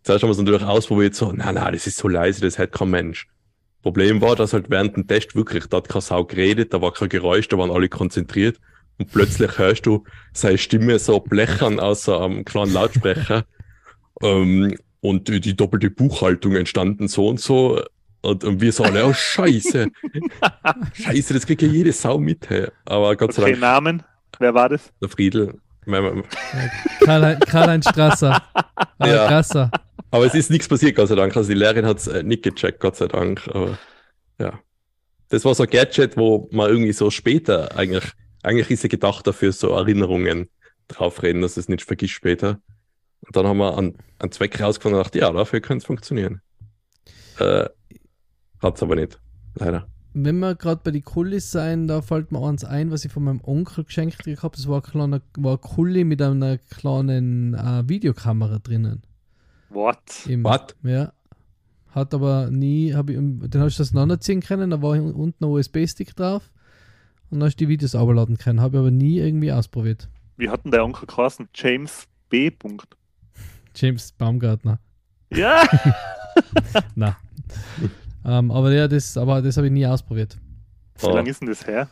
[0.04, 2.74] Zuerst haben wir es natürlich ausprobiert, so, na, na, das ist so leise, das hört
[2.74, 3.28] kein Mensch.
[3.82, 6.92] Problem war, dass halt während dem Test wirklich, da hat keine Sau geredet, da war
[6.94, 8.60] kein Geräusch, da waren alle konzentriert
[8.98, 10.04] und plötzlich hörst du
[10.34, 13.46] seine Stimme so blechern aus einem kleinen Lautsprecher
[14.22, 17.82] ähm, und die, doppelte Buchhaltung entstanden so und so
[18.22, 19.88] Und, und wir alle, oh Scheiße.
[20.94, 22.50] Scheiße, das kriegt ja jede Sau mit.
[22.50, 22.70] Hey.
[22.86, 24.04] Aber Gott sei Okay, Dank, Namen.
[24.40, 24.92] Wer war das?
[25.02, 25.60] der Friedel.
[25.86, 26.24] Mein-
[27.04, 28.42] Karl- Karl-Heinz Strasser.
[28.98, 29.28] Ah, Ja.
[29.28, 29.72] Krasser.
[30.12, 31.36] Aber es ist nichts passiert, Gott sei Dank.
[31.36, 33.46] Also die Lehrerin hat es äh, nicht gecheckt, Gott sei Dank.
[33.50, 33.78] Aber
[34.40, 34.60] ja.
[35.30, 38.06] Das war so ein Gadget, wo man irgendwie so später eigentlich,
[38.44, 40.50] eigentlich ist ja gedacht dafür, so Erinnerungen
[40.88, 42.60] draufreden, dass es nicht vergisst später.
[43.26, 46.42] Und dann haben wir einen, einen Zweck rausgefunden und gedacht, ja, dafür könnte es funktionieren.
[47.40, 47.66] Äh,
[48.62, 49.20] hat es aber nicht.
[49.56, 49.88] Leider.
[50.18, 53.24] Wenn wir gerade bei den Kullis sein, da fällt mir eins ein, was ich von
[53.26, 54.56] meinem Onkel geschenkt gekriegt habe.
[54.56, 59.02] Das war ein kleiner war ein Kulli mit einer kleinen äh, Videokamera drinnen.
[59.70, 60.26] What?
[60.26, 60.68] Im- Was?
[60.84, 61.12] Ja.
[61.90, 66.16] Hat aber nie, hab ich, den hast du auseinanderziehen können, da war unten ein USB-Stick
[66.16, 66.50] drauf
[67.30, 68.62] und dann hast du die Videos abladen können.
[68.62, 70.08] Habe ich aber nie irgendwie ausprobiert.
[70.38, 71.50] Wie hat denn der Onkel geheißen?
[71.54, 72.52] James B.
[72.52, 72.88] Punkt.
[73.76, 74.80] James Baumgartner.
[75.34, 75.64] Ja!
[76.96, 77.18] Na.
[78.26, 80.38] ähm, aber ja, das, aber das habe ich nie ausprobiert.
[81.00, 81.90] Wie lange ist denn das her?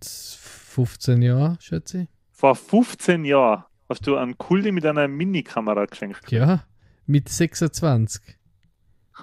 [0.00, 2.08] Das 15 Jahre, schätze ich.
[2.30, 6.30] Vor 15 Jahren hast du einen Kulli mit einer Minikamera geschenkt.
[6.30, 6.64] Ja,
[7.06, 8.22] mit 26.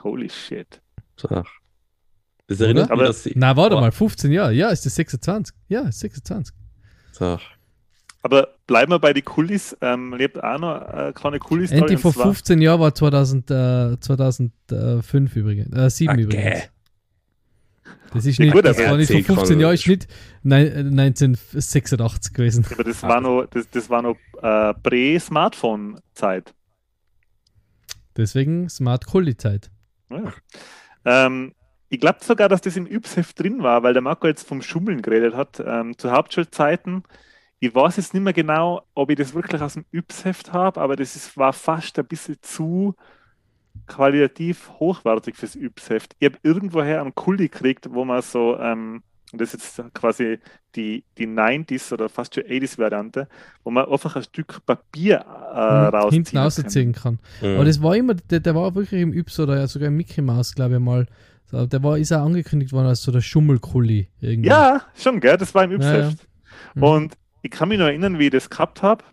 [0.04, 0.82] Holy shit.
[1.15, 1.43] So.
[2.47, 3.34] Das erinnert Aber- mich, dass sie.
[3.36, 3.82] Na, warte Oh.
[3.82, 4.54] mal, 15 Jahre.
[4.54, 5.56] Ja, ist das 26?
[5.67, 6.56] Ja, ist 26.
[7.12, 7.39] So.
[8.25, 9.75] Aber bleiben wir bei den Kullis.
[9.81, 15.36] Ähm, habe auch noch eine kleine kullis Endlich vor 15 Jahren war 2000, äh, 2005
[15.36, 15.75] übrigens.
[15.77, 16.21] Äh, 7 Okay.
[16.23, 16.69] übrigens.
[18.13, 20.07] Das ist Ja, nicht, gut, das war nicht vor erzähl 15 kann- Jahren, ist nicht
[20.43, 22.65] nein, äh, 1986 gewesen.
[22.71, 26.53] Aber das war noch, das, das war noch äh, Prä-Smartphone-Zeit.
[28.15, 29.71] Deswegen Smart Kulli Zeit.
[30.09, 30.31] Ja.
[31.05, 31.53] Ähm,
[31.89, 35.01] ich glaube sogar, dass das im Yps-Heft drin war, weil der Marco jetzt vom Schummeln
[35.01, 35.62] geredet hat.
[35.65, 37.03] Ähm, zu Hauptschulzeiten.
[37.63, 40.97] Ich weiß jetzt nicht mehr genau, ob ich das wirklich aus dem Yps-Heft habe, aber
[40.97, 42.93] das ist, war fast ein bisschen zu
[43.88, 46.13] qualitativ hochwertig fürs Yps-Heft.
[46.19, 50.39] Ich habe irgendwoher einen Kulli gekriegt, wo man so, ähm, und das ist jetzt quasi
[50.76, 53.30] die, die 90s oder fast schon 80s-Variante,
[53.63, 56.45] wo man einfach ein Stück Papier äh, rausziehen hinten kann.
[56.45, 57.19] ausziehen kann.
[57.41, 57.56] Mhm.
[57.56, 60.21] Aber das war immer, der, der war wirklich im Yps oder ja sogar im Mickey
[60.21, 61.08] Mouse, glaube ich mal.
[61.45, 64.10] So, der war, ist auch angekündigt worden als so der Schummelkulli.
[64.19, 64.49] Irgendwie.
[64.49, 65.38] Ja, schon, gell?
[65.38, 66.28] Das war im Ja, Yps-Heft.
[66.76, 66.84] Mhm.
[66.84, 69.03] Und ich kann mich noch erinnern, wie ich das gehabt habe.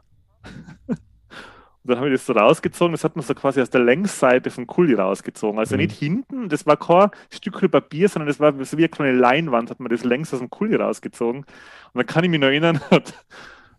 [0.88, 0.96] Und
[1.84, 4.66] dann habe ich das so rausgezogen, das hat man so quasi aus der Längsseite vom
[4.66, 5.58] Kuli rausgezogen.
[5.58, 5.82] Also Mhm.
[5.82, 9.70] nicht hinten, das war kein Stück Papier, sondern das war so wie eine kleine Leinwand,
[9.70, 11.40] hat man das längs aus dem Kuli rausgezogen.
[11.40, 11.46] Und
[11.94, 13.12] dann kann ich mich noch erinnern, hat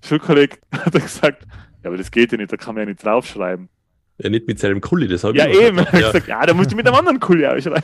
[0.03, 1.47] der Schulkollege hat gesagt,
[1.83, 3.69] ja, aber das geht ja nicht, da kann man ja nicht draufschreiben.
[4.17, 5.79] Ja, nicht mit selben Kulli, das habe Ja, ich eben.
[5.79, 6.11] Ich Ja.
[6.11, 7.83] gesagt, ja, da musst du mit einem anderen Kuli ausschreiben.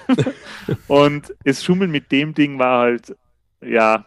[0.87, 3.15] Und das Schummeln mit dem Ding war halt,
[3.61, 4.05] ja,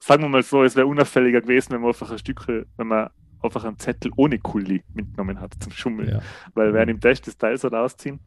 [0.00, 3.10] sagen wir mal so, es wäre unauffälliger gewesen, wenn man einfach ein Stück, wenn man
[3.42, 6.08] einfach einen Zettel ohne Kuli mitgenommen hat zum Schummeln.
[6.08, 6.20] Ja.
[6.54, 8.20] Weil wer nimmt das, das Teil so rausziehen.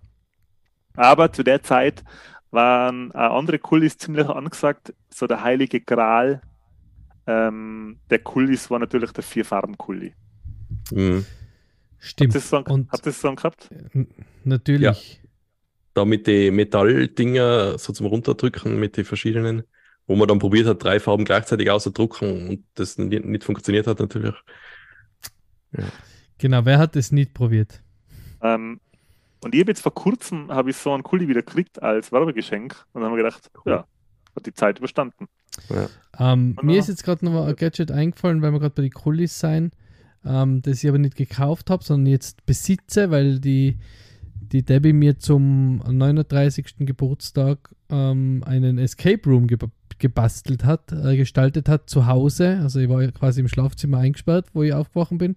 [0.95, 2.03] Aber zu der Zeit
[2.51, 6.41] waren auch andere Kulis ziemlich angesagt, so der heilige Gral
[7.25, 10.13] ähm, der Kulis war natürlich der Vier-Farben-Kuli.
[10.91, 11.25] Mhm.
[11.99, 12.35] Stimmt.
[12.35, 13.69] Habt ihr das so, Und habt ihr das so gehabt?
[13.93, 14.07] n-
[14.43, 15.21] natürlich.
[15.93, 19.63] Da mit den Metalldinger so zum Runterdrücken mit den verschiedenen,
[20.07, 24.35] wo man dann probiert hat, drei Farben gleichzeitig auszudrucken und das nicht, funktioniert hat natürlich.
[26.37, 27.81] Genau, wer hat das nicht probiert?
[28.41, 28.79] Ähm,
[29.43, 32.85] und ich habe jetzt vor kurzem habe ich so einen Kuli wieder gekriegt als Werbegeschenk
[32.93, 33.71] und dann haben wir gedacht, Cool.
[33.73, 33.85] ja,
[34.35, 35.27] hat die Zeit überstanden.
[36.19, 36.63] Ähm, Genau.
[36.63, 39.71] mir ist jetzt gerade noch ein Gadget eingefallen, weil wir gerade bei den Kullis sein,
[40.25, 43.79] ähm, das ich aber nicht gekauft habe, sondern jetzt besitze, weil die,
[44.35, 46.75] die Debbie mir zum 39.
[46.79, 49.57] Geburtstag ähm, einen Escape Room ge
[49.99, 52.59] gebastelt hat, äh, gestaltet hat zu Hause.
[52.61, 55.35] Also ich war quasi im Schlafzimmer eingesperrt, wo ich aufgewachen bin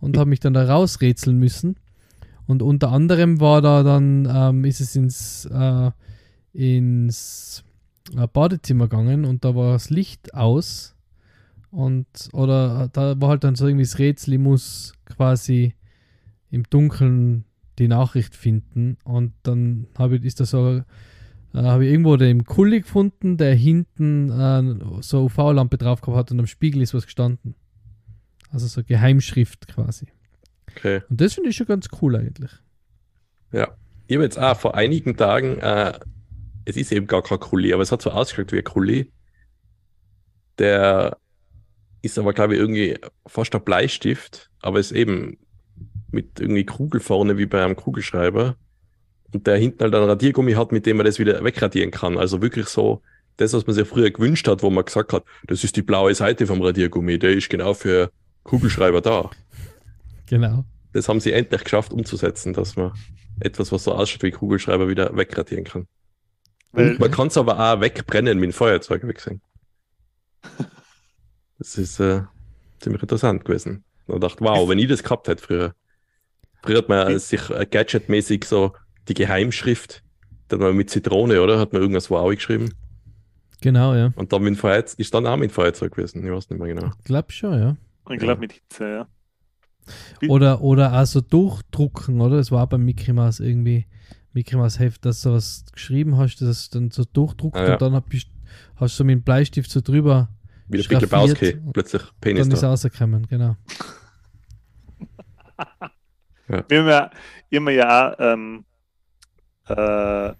[0.00, 1.76] und habe mich dann da rausrätseln müssen.
[2.46, 5.90] Und unter anderem war da dann, ähm, ist es ins, äh,
[6.52, 7.64] ins
[8.16, 10.94] äh, Badezimmer gegangen und da war das Licht aus
[11.70, 15.74] und oder da war halt dann so irgendwie das Rätsel, ich muss quasi
[16.50, 17.44] im Dunkeln
[17.78, 20.82] die Nachricht finden und dann habe ich ist da so
[21.54, 26.32] äh, habe ich irgendwo den Kulli gefunden, der hinten äh, so UV-Lampe drauf gehabt hat
[26.32, 27.54] und am Spiegel ist was gestanden.
[28.50, 30.06] Also so Geheimschrift quasi.
[30.70, 31.02] Okay.
[31.08, 32.50] Und das finde ich schon ganz cool eigentlich.
[33.52, 33.76] Ja.
[34.06, 35.98] Ich habe jetzt auch vor einigen Tagen, äh,
[36.66, 39.12] es ist eben gar kein Kuli, aber es hat so ausgeschaut wie ein Kuli.
[40.58, 41.16] Der
[42.02, 45.38] ist aber, glaube ich, irgendwie fast ein Bleistift, aber ist eben
[46.10, 48.56] mit irgendwie Kugel vorne wie bei einem Kugelschreiber.
[49.34, 52.16] Und der hinten halt einen Radiergummi hat, mit dem man das wieder wegradieren kann.
[52.16, 53.02] Also wirklich so
[53.36, 56.14] das, was man sich früher gewünscht hat, wo man gesagt hat, das ist die blaue
[56.14, 58.12] Seite vom Radiergummi, der ist genau für
[58.44, 59.30] Kugelschreiber da.
[60.26, 60.64] Genau.
[60.92, 62.92] Das haben sie endlich geschafft umzusetzen, dass man
[63.40, 65.88] etwas, was so ausschaut wie Kugelschreiber, wieder wegradieren kann.
[66.70, 69.42] Und man kann es aber auch wegbrennen mit dem Feuerzeug wegsehen.
[71.56, 72.22] Das ist äh,
[72.80, 73.84] ziemlich interessant gewesen.
[74.06, 75.74] Und dachte, wow, wenn ich das gehabt hätte früher.
[76.62, 78.72] Früher hat man sich gadgetmäßig so
[79.08, 80.02] die Geheimschrift,
[80.48, 81.58] dann mal mit Zitrone, oder?
[81.58, 82.72] Hat man irgendwas Wow geschrieben.
[83.60, 84.12] Genau, ja.
[84.16, 86.24] Und dann mit Feuerzeug, ist dann auch mit Feuerzeug gewesen.
[86.24, 86.90] Ich weiß nicht mehr genau.
[86.98, 87.76] Ich glaube schon, ja.
[88.10, 89.08] Ich glaube mit Hitze, ja.
[90.28, 92.36] Oder, oder also durchdrucken, oder?
[92.38, 93.86] Das war beim Mickey Mouse irgendwie,
[94.32, 97.72] Mickey Mouse Heft, dass du was geschrieben hast, das dann so durchdruckt Ah, ja.
[97.74, 98.30] und dann hab ich,
[98.76, 100.28] hast du mit dem Bleistift so drüber
[100.68, 101.12] Wie der Schraffiert.
[101.40, 102.68] Lebowski, plötzlich Penis dann ist da.
[102.70, 103.56] rausgekommen, genau.
[106.46, 107.10] Wir haben ja
[107.50, 108.64] immer ja auch, ähm,
[109.68, 110.32] äh,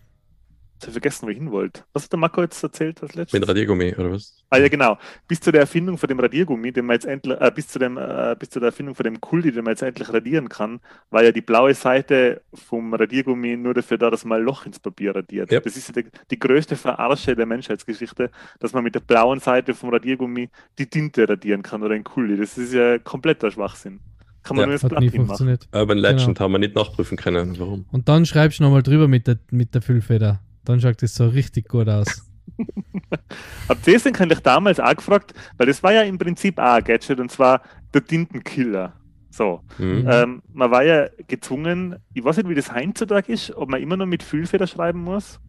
[0.86, 1.82] ich vergessen, wo ich hin wollte.
[1.92, 3.38] Was hat der Marco jetzt erzählt als letztes?
[3.38, 4.42] Mit Radiergummi, oder was?
[4.50, 4.98] Ah ja, genau.
[5.26, 7.96] Bis zu der Erfindung von dem Radiergummi, den man jetzt endlich, äh, bis zu dem,
[7.96, 11.22] äh, bis zu der Erfindung von dem Kulti, den man jetzt endlich radieren kann, war
[11.22, 15.14] ja die blaue Seite vom Radiergummi nur dafür da, dass man ein Loch ins Papier
[15.14, 15.50] radiert.
[15.50, 15.64] Yep.
[15.64, 19.74] Das ist ja die, die größte Verarsche der Menschheitsgeschichte, dass man mit der blauen Seite
[19.74, 22.36] vom Radiergummi die Tinte radieren kann oder ein Kulti.
[22.36, 24.00] Das ist ja kompletter Schwachsinn.
[24.44, 25.10] Kann man Ja, nur das hinmachen.
[25.26, 25.68] funktioniert.
[25.72, 27.58] Urban Legend haben wir nicht nachprüfen können.
[27.58, 27.86] Warum?
[27.90, 30.40] Und dann schreibst du nochmal drüber mit der, mit der Füllfeder.
[30.64, 32.30] Dann schaut das so richtig gut aus.
[33.68, 36.84] Hab das denn eigentlich damals auch gefragt, weil das war ja im Prinzip auch ein
[36.84, 38.92] Gadget und zwar der Tintenkiller.
[39.30, 39.62] So.
[39.78, 40.06] Mhm.
[40.08, 43.96] Ähm, man war ja gezwungen, ich weiß nicht, wie das heutzutage ist, ob man immer
[43.96, 45.40] noch mit Füllfeder schreiben muss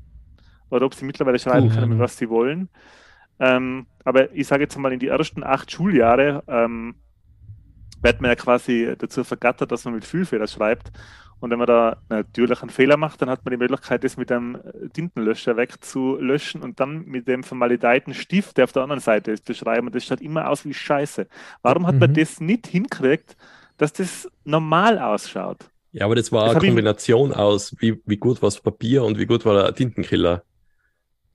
[0.70, 2.04] oder ob sie mittlerweile schreiben Puh, können, mit ja.
[2.04, 2.70] was sie wollen.
[3.40, 6.96] Ähm, aber ich sage jetzt mal, in die ersten acht Schuljahre ähm,
[8.02, 10.92] wird man ja quasi dazu vergattert, dass man mit Füllfeder schreibt.
[11.42, 14.32] Und wenn man da natürlich einen Fehler macht, dann hat man die Möglichkeit, das mit
[14.32, 14.58] einem
[14.94, 19.54] Tintenlöscher wegzulöschen und dann mit dem vermaledeiten Stift, der auf der anderen Seite ist, zu
[19.54, 19.88] schreiben.
[19.88, 21.28] Und das schaut immer aus wie Scheiße.
[21.62, 22.16] Warum hat man Mhm.
[22.16, 23.36] das nicht hinkriegt,
[23.78, 25.58] dass das normal ausschaut?
[25.92, 29.20] Ja, aber das war Das eine Kombination aus, wie, wie gut war das Papier und
[29.20, 30.44] wie gut war der Tintenkiller.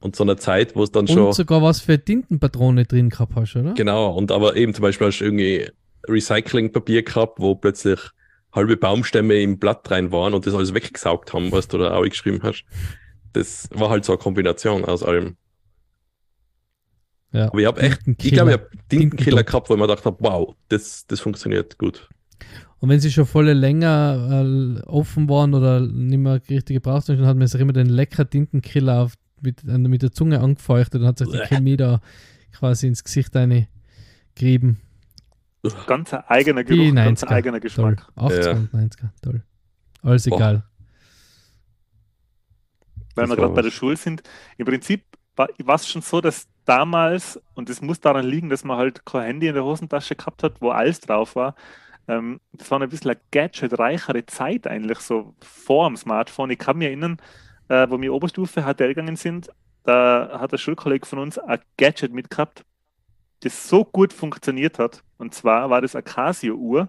[0.01, 1.27] Und so einer Zeit, wo es dann schon.
[1.27, 3.75] Und sogar was für Tintenpatrone drin gehabt hast, oder?
[3.75, 5.69] Genau, und aber eben zum Beispiel hast du irgendwie
[6.09, 8.01] Recyclingpapier gehabt, wo plötzlich
[8.53, 12.05] halbe Baumstämme im Blatt rein waren und das alles weggesaugt haben, was du da auch
[12.05, 12.65] geschrieben hast.
[13.33, 15.37] Das war halt so eine Kombination aus allem.
[17.33, 17.47] Ja.
[17.47, 20.17] Aber ich habe echt, ich glaube, ich habe Tintenkiller gehabt, wo ich mir gedacht habe,
[20.21, 22.09] wow, das, das funktioniert gut.
[22.81, 24.45] Und wenn sie schon voll länger
[24.81, 27.89] äh, offen waren oder nicht mehr richtig gebraucht haben, dann hat man sich immer den
[27.89, 31.39] lecker Tintenkiller auf, mit, mit der Zunge angefeuchtet und hat sich die.
[31.39, 32.01] Chemie da
[32.53, 34.79] quasi ins Gesicht eingerieben.
[35.87, 37.33] Ganz ein eigener Die Geruch, ganz ein 90er.
[37.33, 37.61] eigener Toll.
[37.61, 38.07] Geschmack.
[38.17, 38.51] 80er Ja.
[38.53, 39.43] und 90er, toll.
[40.03, 40.37] Alles Boah.
[40.37, 40.63] egal.
[43.15, 43.65] Weil Das wir gerade bei was.
[43.67, 44.23] der Schule sind.
[44.57, 45.05] Im Prinzip
[45.37, 49.23] war es schon so, dass damals, und das muss daran liegen, dass man halt kein
[49.25, 51.55] Handy in der Hosentasche gehabt hat, wo alles drauf war,
[52.09, 56.51] ähm, das war ein bisschen eine gadgetreichere Zeit eigentlich, so vor dem Smartphone.
[56.51, 57.19] Ich kann mich erinnern,
[57.69, 59.51] äh, wo wir Oberstufe HTL gegangen sind,
[59.85, 62.65] da hat ein Schulkollege von uns ein Gadget mitgehabt,
[63.41, 65.03] das so gut funktioniert hat.
[65.21, 66.89] Und zwar war das eine Casio-Uhr,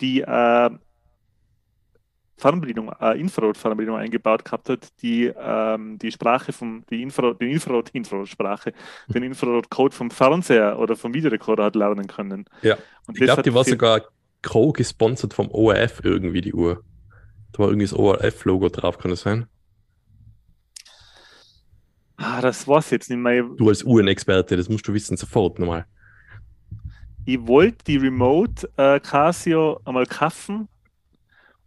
[0.00, 0.70] die äh,
[2.36, 7.90] Fernbedienung, äh, Infrarot-Fernbedienung eingebaut gehabt hat, die ähm, die Sprache vom, die Infrarot, den Infrarot,
[7.90, 8.72] Infrarotsprache,
[9.08, 12.44] den Infrarot-Code vom Fernseher oder vom Videorekorder hat lernen können.
[12.62, 12.76] Ja.
[13.06, 14.02] Und Ich glaube, die war sogar
[14.42, 16.82] co-gesponsert vom ORF irgendwie, die Uhr.
[17.52, 19.46] Da war irgendwie das ORF-Logo drauf, kann das sein?
[22.16, 23.44] Ah, das war's jetzt nicht mehr.
[23.56, 25.86] Du als Uhrenexperte, das musst du wissen sofort nochmal.
[27.24, 30.68] Ich wollte die Remote äh, Casio einmal kaufen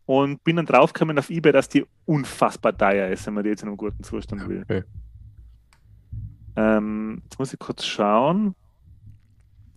[0.06, 3.64] und bin dann draufgekommen auf Ebay, dass die unfassbar teuer ist, wenn man die jetzt
[3.64, 4.64] in einem guten Zustand will.
[4.64, 4.84] Okay.
[6.58, 8.56] Ähm, jetzt muss ich kurz schauen.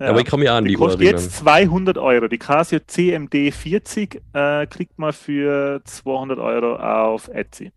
[0.01, 0.11] Ja.
[0.11, 2.29] Aber ich mich auch an Die die, kostet jetzt 200 Euro.
[2.29, 7.73] Die Casio CMD 40 äh, kriegt man für 200 Euro auf Etsy.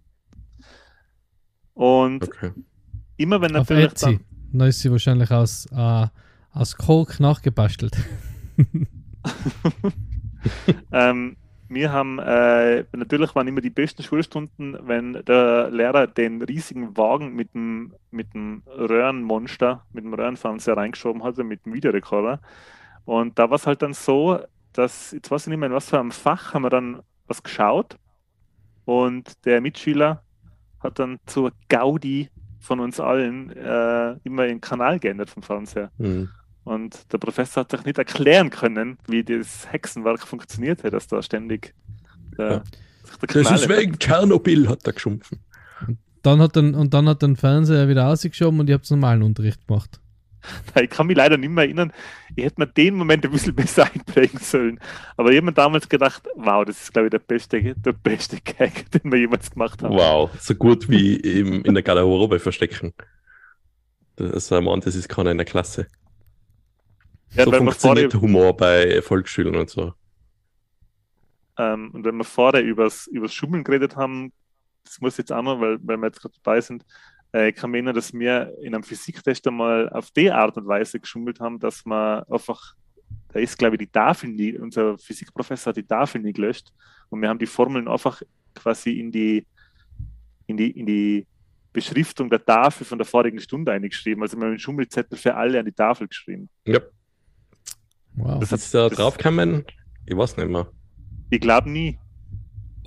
[1.73, 2.51] Und Okay.
[3.17, 4.19] immer wenn Auf natürlich Etsy.
[4.53, 6.07] Da ist sie wahrscheinlich aus, äh,
[6.53, 7.97] aus Kork nachgebastelt.
[10.91, 11.37] Ähm,
[11.69, 17.33] wir haben, äh, natürlich waren immer die besten Schulstunden, wenn der Lehrer den riesigen Wagen
[17.33, 22.41] mit dem, mit dem Röhrenmonster, mit dem Röhrenfernseher reingeschoben hatte, mit dem Videorekorder.
[23.05, 24.39] Und da war es halt dann so,
[24.73, 27.43] dass, jetzt weiß ich nicht mehr, in was für einem Fach haben wir dann was
[27.43, 27.97] geschaut
[28.85, 30.23] und der Mitschüler
[30.81, 35.91] hat dann zur Gaudi von uns allen äh, immer den Kanal geändert vom Fernseher.
[35.97, 36.29] Hm.
[36.63, 41.74] Und der Professor hat sich nicht erklären können, wie das Hexenwerk funktionierte, dass da ständig
[42.38, 42.63] äh, Ja.
[43.04, 45.39] sich der Das ist wegen Tschernobyl, hat er geschumpfen.
[46.21, 49.65] Dann hat dann, und dann hat der Fernseher wieder ausgeschoben und ich habe normalen Unterricht
[49.67, 50.00] gemacht.
[50.82, 51.93] ich kann mich leider nicht mehr erinnern.
[52.36, 54.80] Ich hätte mir den Moment ein bisschen besser einprägen sollen.
[55.17, 58.38] Aber ich habe mir damals gedacht, wow, das ist, glaube ich, der beste, der beste
[58.41, 59.95] Gag, den wir jemals gemacht haben.
[59.95, 62.93] Wow, so gut wie im, in der Garderobe verstecken.
[64.15, 65.88] Das, man, das ist keiner in der Klasse.
[67.33, 69.93] Ja, so funktioniert Humor bei Volksschülern und so.
[71.57, 74.31] Ähm, und wenn wir vorher übers, übers Schummeln geredet haben,
[74.83, 76.85] das muss jetzt auch noch, weil, weil wir jetzt gerade dabei sind,
[77.31, 80.99] äh, kann mich erinnern, dass wir in einem Physiktest einmal auf die Art und Weise
[80.99, 82.73] geschummelt haben, dass man einfach,
[83.29, 86.73] da ist glaube ich die Tafel nie, unser Physikprofessor hat die Tafel nie gelöscht
[87.09, 88.21] und wir haben die Formeln einfach
[88.53, 89.45] quasi in die,
[90.47, 91.27] in die, in die
[91.71, 94.21] Beschriftung der Tafel von der vorigen Stunde eingeschrieben.
[94.21, 96.49] Also wir haben einen Schummelzettel für alle an die Tafel geschrieben.
[96.65, 96.81] Ja.
[98.15, 98.39] Wow.
[98.39, 99.63] Das ist da drauf gekommen?
[100.06, 100.67] Ich weiß nicht mehr.
[101.30, 101.97] Ich glaube nie.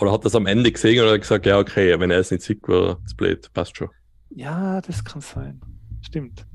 [0.01, 2.43] Oder hat das am Ende gesehen und hat gesagt, ja, okay, wenn er es nicht
[2.43, 3.89] sieht, war das blöd, passt schon.
[4.31, 5.61] Ja, das kann sein.
[6.03, 6.47] Stimmt.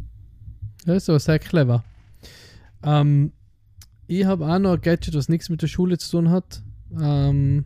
[0.86, 1.84] Ja, ist aber sehr clever.
[2.84, 3.32] Ähm,
[4.08, 6.62] ich habe auch noch ein Gadget, was nichts mit der Schule zu tun hat.
[7.00, 7.66] Ähm,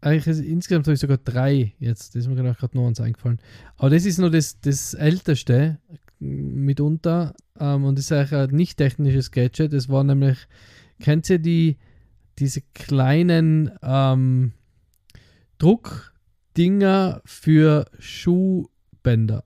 [0.00, 2.14] eigentlich ist, insgesamt habe ich sogar drei jetzt.
[2.14, 3.38] Das ist mir gerade noch eins eingefallen.
[3.76, 5.78] Aber das ist nur das, das älteste
[6.20, 9.72] mitunter ähm, und ist eigentlich ein nicht technisches Gadget.
[9.72, 10.38] Das war nämlich,
[11.00, 11.78] kennt ihr die,
[12.38, 14.52] diese kleinen ähm,
[15.58, 19.44] Druckdinger für Schuhbänder?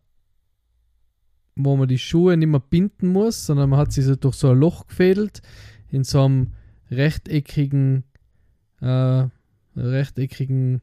[1.54, 4.50] Wo man die Schuhe nicht mehr binden muss, sondern man hat sie so durch so
[4.50, 5.42] ein Loch gefädelt
[5.90, 6.52] in so einem
[6.90, 8.04] rechteckigen,
[8.80, 9.26] äh,
[9.76, 10.80] rechteckigen,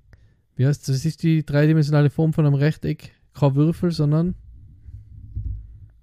[0.56, 0.97] wie heißt das?
[0.97, 4.36] Das ist die dreidimensionale Form von einem Rechteck, kein Würfel, sondern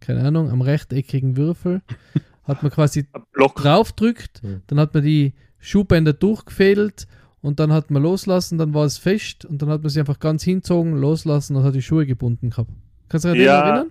[0.07, 1.83] keine Ahnung, am rechteckigen Würfel,
[2.45, 4.63] hat man quasi draufdrückt, mhm.
[4.69, 7.09] dann hat man die Schuhbänder durchgefädelt
[7.41, 10.19] und dann hat man loslassen, dann war es fest und dann hat man sie einfach
[10.19, 12.71] ganz hinzogen, loslassen und hat die Schuhe gebunden gehabt.
[13.09, 13.61] Kannst du dich ja.
[13.61, 13.91] erinnern?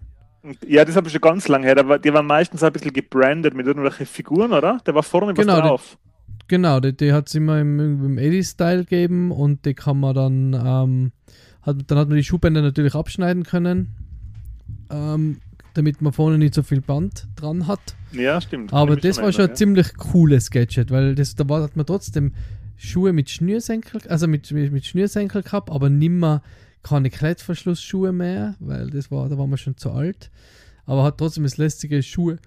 [0.67, 1.87] Ja, das habe ich schon ganz lange her.
[1.87, 4.79] War, die waren meistens ein bisschen gebrandet mit irgendwelchen Figuren, oder?
[4.85, 5.97] Der war vorne genau, was drauf.
[6.27, 10.13] Die, genau, die, die hat es immer im, im Eddie-Style gegeben und die kann man
[10.13, 11.11] dann, ähm,
[11.61, 13.95] hat, dann hat man die Schuhbänder natürlich abschneiden können.
[14.91, 15.39] Ähm,
[15.75, 17.79] damit man vorne nicht so viel Band dran hat.
[18.11, 18.73] Ja, stimmt.
[18.73, 19.55] Aber das war schon ein ja.
[19.55, 22.33] ziemlich cooles Gadget, weil das, da war, hat man trotzdem
[22.77, 26.41] Schuhe mit Schnürsenkel, also mit, mit, mit Schnürsenkel gehabt, aber nimmer
[26.81, 30.31] keine Klettverschlussschuhe mehr, weil das war, da war man schon zu alt.
[30.85, 32.37] Aber hat trotzdem das lästige Schuhe.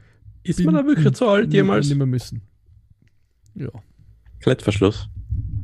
[0.42, 1.88] Ist man da wirklich zu alt jemals?
[1.88, 2.42] Nicht mehr müssen.
[3.54, 3.70] Ja.
[4.40, 5.08] Klettverschluss.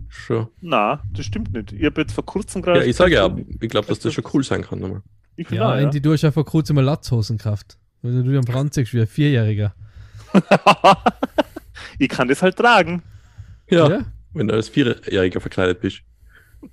[0.08, 0.48] Schon.
[0.60, 1.72] Na, das stimmt nicht.
[1.72, 2.80] Ich habe jetzt vor kurzem gerade.
[2.80, 5.02] Ja, ich sage ja, ich glaube, dass das schon cool sein kann nochmal.
[5.36, 5.90] Ich ja, auch, ja.
[5.90, 7.78] du hast ja vor kurzem mal Latzhosen gekauft.
[8.02, 9.74] Weil du am Franz wie ein Vierjähriger.
[11.98, 13.02] ich kann das halt tragen.
[13.70, 14.00] Ja, ja.
[14.32, 16.02] wenn du als Vierjähriger verkleidet bist.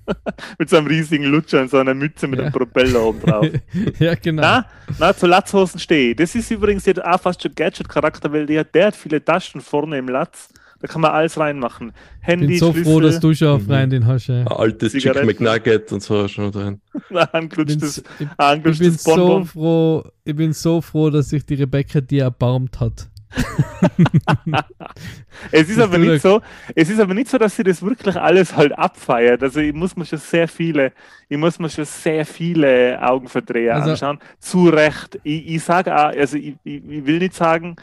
[0.59, 2.45] mit so einem riesigen Lutscher und so einer Mütze mit ja.
[2.45, 3.47] einem Propeller oben drauf.
[3.99, 4.41] ja, genau.
[4.41, 4.65] Na,
[4.99, 6.15] na, zu Latzhosen stehe ich.
[6.15, 9.97] Das ist übrigens jetzt auch fast schon Gadget-Charakter, weil der, der hat viele Taschen vorne
[9.97, 10.49] im Latz.
[10.81, 11.93] Da kann man alles reinmachen.
[12.21, 13.71] Handy, bin so Schlüssel, froh, dass du schon auf mhm.
[13.71, 14.27] rein den hast.
[14.27, 14.39] Ja.
[14.39, 16.81] Ein altes Chicken McNugget und so schon drin.
[17.31, 18.27] anglutschtes, ich,
[18.65, 23.11] ich bin so froh, ich bin so froh, dass sich die Rebecca dir erbarmt hat.
[25.51, 26.41] es ist aber nicht so,
[26.75, 29.41] es ist aber nicht so, dass sie das wirklich alles halt abfeiert.
[29.41, 30.91] Also ich muss mir schon sehr viele,
[31.29, 34.19] ich muss mir schon sehr viele Augenverdreher also, anschauen.
[34.39, 35.19] Zu Recht.
[35.23, 37.77] Ich, ich sage auch, also ich, ich, ich will nicht sagen,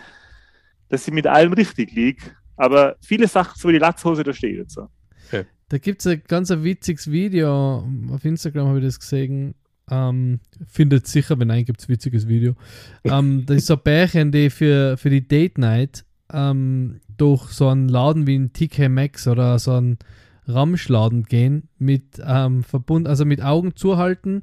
[0.88, 2.34] dass sie mit allem richtig liegt.
[2.58, 4.88] Aber viele Sachen, so wie die Latzhose, da steht jetzt so.
[5.26, 5.46] Okay.
[5.68, 9.54] Da gibt es ein ganz ein witziges Video, auf Instagram habe ich das gesehen.
[9.90, 12.54] Ähm, findet sicher, wenn nein, gibt es witziges Video.
[13.04, 17.68] ähm, das ist so ein Bärchen, die für, für die Date Night ähm, durch so
[17.68, 19.98] einen Laden wie ein TK Maxx oder so einen
[20.46, 24.42] Ramschladen gehen, mit ähm, Verbund, also mit Augen zuhalten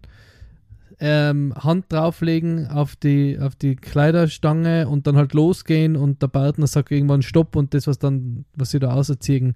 [0.99, 6.67] ähm, Hand drauflegen auf die, auf die Kleiderstange und dann halt losgehen und der Partner
[6.67, 9.53] sagt irgendwann Stopp und das, was dann, was sie da auserziehen,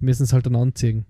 [0.00, 1.06] müssen es halt dann anziehen.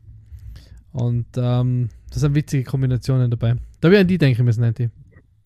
[0.92, 3.56] Und ähm, das sind witzige Kombinationen dabei.
[3.80, 4.90] Da wären die denken müssen, Andy.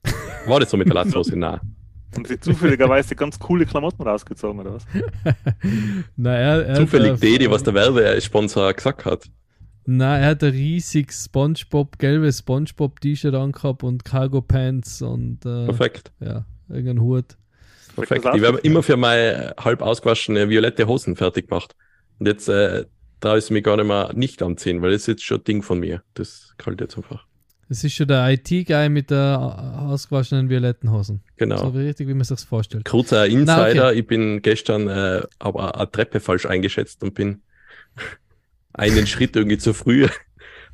[0.46, 1.36] War das so mit der Latzhose?
[1.38, 1.60] Nein.
[2.14, 4.86] Haben sie zufälligerweise ganz coole Klamotten rausgezogen, oder was?
[6.16, 9.28] Na, er, er Zufällig die, die was der Werbesponsor gesagt hat.
[9.86, 16.12] Nein, er hat ein riesiges Spongebob, gelbes Spongebob-T-Shirt angehabt und Cargo Pants und äh, Perfekt.
[16.20, 17.36] Ja, irgendein Hut.
[17.94, 18.26] Perfekt.
[18.34, 21.74] Ich habe immer für meine halb ausgewaschene violette Hosen fertig gemacht.
[22.18, 22.84] Und jetzt äh,
[23.20, 25.62] traue ich mich gar nicht mehr nicht anziehen, weil das ist jetzt schon ein Ding
[25.62, 26.02] von mir.
[26.14, 27.24] Das kalt jetzt einfach.
[27.68, 29.40] Das ist schon der IT-Guy mit der
[29.88, 31.22] ausgewaschenen violetten Hosen.
[31.36, 31.56] Genau.
[31.56, 32.84] So richtig, wie man sich das vorstellt.
[32.84, 33.98] Kurzer Insider, Na, okay.
[33.98, 37.42] ich bin gestern äh, aber eine Treppe falsch eingeschätzt und bin
[38.76, 40.08] einen Schritt irgendwie zu früh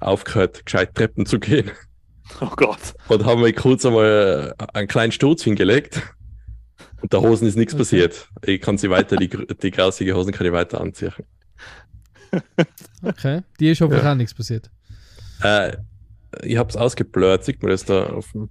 [0.00, 1.70] aufgehört, gescheit Treppen zu gehen.
[2.40, 2.94] Oh Gott.
[3.08, 6.02] Und haben wir kurz einmal einen kleinen Sturz hingelegt.
[7.00, 7.82] Und Der Hosen ist nichts okay.
[7.82, 8.28] passiert.
[8.44, 11.12] Ich kann sie weiter, die, die grausige Hosen kann ich weiter anziehen.
[13.02, 14.12] Okay, die ist hoffentlich ja.
[14.12, 14.70] auch nichts passiert.
[15.42, 15.76] Äh,
[16.42, 18.48] ich habe es ausgeblurrt, sieht man das da auf dem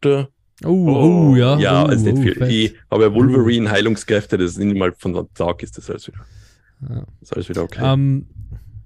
[0.00, 0.28] da.
[0.64, 1.58] Oh, oh, ja.
[1.58, 2.34] Ja, oh, ist nicht oh, viel.
[2.34, 2.50] Fett.
[2.50, 6.08] Ich habe ja Wolverine Heilungskräfte, das ist nicht mal von der Tag ist das alles
[6.08, 6.26] wieder.
[6.88, 7.06] Ja.
[7.20, 7.82] ist alles wieder okay.
[7.82, 8.26] Um, ähm,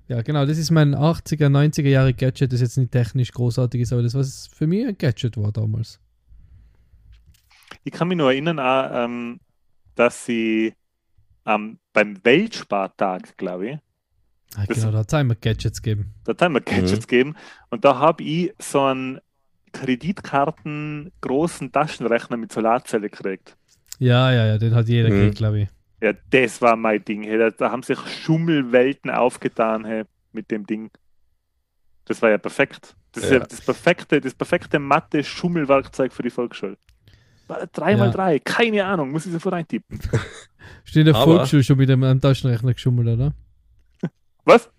[0.09, 3.93] ja, genau, das ist mein 80er, 90er Jahre Gadget, das jetzt nicht technisch großartig ist,
[3.93, 5.99] aber das was für mich ein Gadget war damals.
[7.83, 9.41] Ich kann mich nur erinnern, auch, ähm,
[9.97, 10.75] dass sie
[11.45, 13.79] ähm, beim Weltspartag, glaube ich,
[14.57, 16.15] Ah, genau, da hat es einmal Gadgets gegeben.
[16.25, 17.01] Da hat es einmal Gadgets mhm.
[17.01, 17.37] gegeben.
[17.69, 19.21] Und da habe ich so einen
[19.73, 23.57] Kreditkarten großen Taschenrechner mit Solarzelle gekriegt.
[23.99, 25.13] Ja, ja, ja, den hat jeder mhm.
[25.13, 25.69] gekriegt, glaube ich.
[26.01, 27.25] Ja, das war mein Ding.
[27.25, 27.39] Hey.
[27.39, 30.91] Da, da, haben sich Schummelwelten aufgetan hey, mit dem Ding.
[32.05, 32.95] Das war ja perfekt.
[33.13, 33.29] Das ja.
[33.29, 36.77] ist ja das perfekte, das perfekte Mathe-Schummelwerkzeug für die Volksschule.
[37.49, 38.39] 3x3, ja.
[38.41, 40.01] keine Ahnung, muss ich sofort eintippen.
[40.85, 43.35] Steht in der Volksschule schon mit einem Taschenrechner geschummelt, oder?
[44.45, 44.71] Was?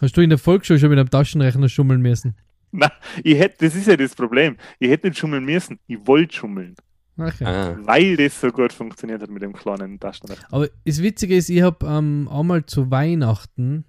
[0.00, 2.36] Hast du in der Volksschule schon mit einem Taschenrechner schummeln müssen?
[2.72, 2.90] Na,
[3.22, 4.56] ich hätte, das ist ja das Problem.
[4.78, 6.74] Ich hätte nicht schummeln müssen, ich wollte schummeln.
[7.20, 7.44] Okay.
[7.44, 7.78] Ah.
[7.84, 10.46] Weil das so gut funktioniert hat mit dem kleinen Taschenrechner.
[10.50, 13.84] Aber das Witzige ist, ich habe ähm, einmal zu Weihnachten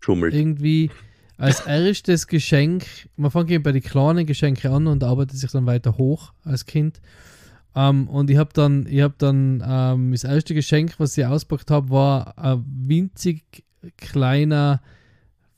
[0.00, 0.34] Schummelt.
[0.34, 0.90] irgendwie
[1.36, 5.66] als erstes Geschenk, man fängt eben bei den kleinen Geschenken an und arbeitet sich dann
[5.66, 7.00] weiter hoch als Kind.
[7.74, 11.70] Ähm, und ich habe dann, ich habe dann ähm, das erste Geschenk, was ich auspackt
[11.70, 13.64] habe, war ein winzig
[13.96, 14.80] kleiner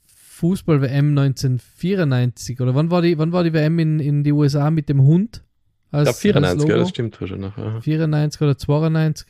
[0.05, 4.89] Fußball-WM 1994 oder wann war die, wann war die WM in, in die USA mit
[4.89, 5.43] dem Hund?
[5.91, 7.51] Als, ich 94, ja, das stimmt wahrscheinlich.
[7.57, 7.81] Ja.
[7.81, 9.27] 94 oder 92.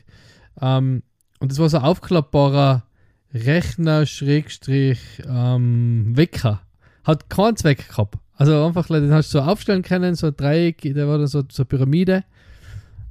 [0.62, 1.04] Ähm,
[1.40, 2.84] und das war so ein aufklappbarer
[3.34, 6.62] Rechner, Schrägstrich, ähm, Wecker.
[7.04, 8.18] Hat keinen Zweck gehabt.
[8.34, 11.44] Also einfach, den hast du so aufstellen können, so ein Dreieck, der war dann so,
[11.50, 12.24] so eine Pyramide.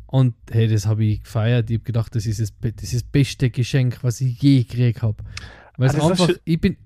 [0.07, 1.69] Und hey, das habe ich gefeiert.
[1.71, 5.03] Ich habe gedacht, das ist das, das, ist das beste Geschenk, was ich je gekriegt
[5.03, 5.17] habe.
[5.77, 6.77] Weil es ah, einfach, ich bin,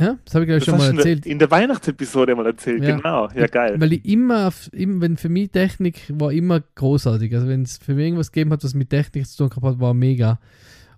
[0.00, 1.26] ja, das habe ich glaube schon mal erzählt.
[1.26, 2.96] In der Weihnachtsepisode mal erzählt, ja.
[2.96, 3.28] genau.
[3.34, 3.80] Ja, geil.
[3.80, 7.34] Weil ich immer, immer, wenn für mich Technik war immer großartig.
[7.34, 9.80] Also wenn es für mich irgendwas gegeben hat, was mit Technik zu tun gehabt hat,
[9.80, 10.40] war mega.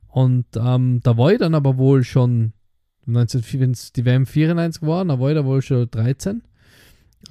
[0.08, 2.52] Und ähm, da war ich dann aber wohl schon,
[3.06, 6.42] wenn es die WM 94 war, da war ich da wohl schon 13.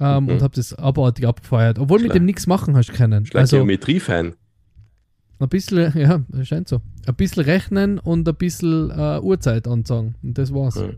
[0.00, 0.30] Ähm, mhm.
[0.30, 1.78] Und habe das abartig abgefeiert.
[1.78, 2.08] Obwohl Schleich.
[2.08, 3.28] mit dem nichts machen hast können.
[3.34, 4.34] Also, Geometrie-Fan.
[5.38, 6.80] Ein bisschen, ja, scheint so.
[7.06, 10.14] Ein bisschen rechnen und ein bisschen äh, Uhrzeit ansagen.
[10.22, 10.76] Und das war's.
[10.76, 10.90] Ja.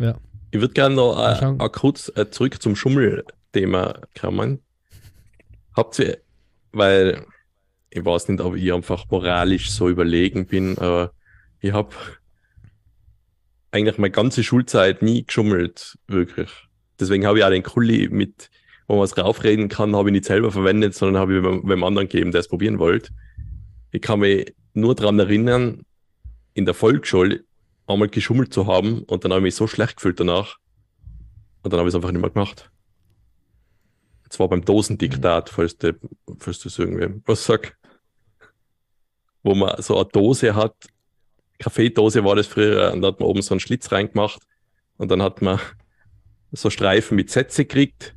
[0.00, 0.16] Ja.
[0.50, 4.60] Ich würde gerne noch äh, kurz äh, zurück zum Schummelthema kommen.
[5.76, 6.18] Habt ihr,
[6.72, 7.24] weil
[7.90, 11.12] ich weiß nicht, ob ich einfach moralisch so überlegen bin, aber
[11.60, 11.94] ich habe
[13.70, 16.50] eigentlich meine ganze Schulzeit nie geschummelt, wirklich.
[16.98, 18.50] Deswegen habe ich auch den Kulli mit,
[18.88, 22.08] wo man was raufreden kann, habe ich nicht selber verwendet, sondern habe ich beim anderen
[22.08, 23.12] gegeben, der es probieren wollte.
[23.92, 25.82] Ich kann mich nur daran erinnern,
[26.54, 27.44] in der Volksschule
[27.90, 30.56] einmal geschummelt zu haben und dann habe ich mich so schlecht gefühlt danach.
[31.62, 32.70] Und dann habe ich es einfach nicht mehr gemacht.
[34.24, 35.94] Und zwar beim Dosendiktat, falls, du,
[36.38, 37.76] falls das irgendwie was sagt.
[39.42, 40.74] Wo man so eine Dose hat,
[41.58, 44.40] Kaffeedose war das früher, und da hat man oben so einen Schlitz reingemacht
[44.96, 45.60] und dann hat man
[46.52, 48.14] so Streifen mit Sätze gekriegt.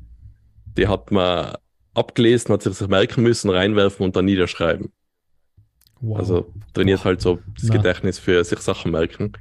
[0.76, 1.56] Die hat man
[1.94, 4.92] abgelesen, hat sich das merken müssen, reinwerfen und dann niederschreiben.
[6.00, 6.18] Wow.
[6.18, 7.04] Also trainiert wow.
[7.06, 7.76] halt so das Na.
[7.76, 9.32] Gedächtnis für sich Sachen merken.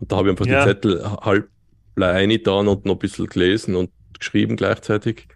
[0.00, 0.64] Und da habe ich einfach ja.
[0.64, 1.48] die Zettel halb
[1.96, 5.28] reingetan und noch ein bisschen gelesen und geschrieben gleichzeitig.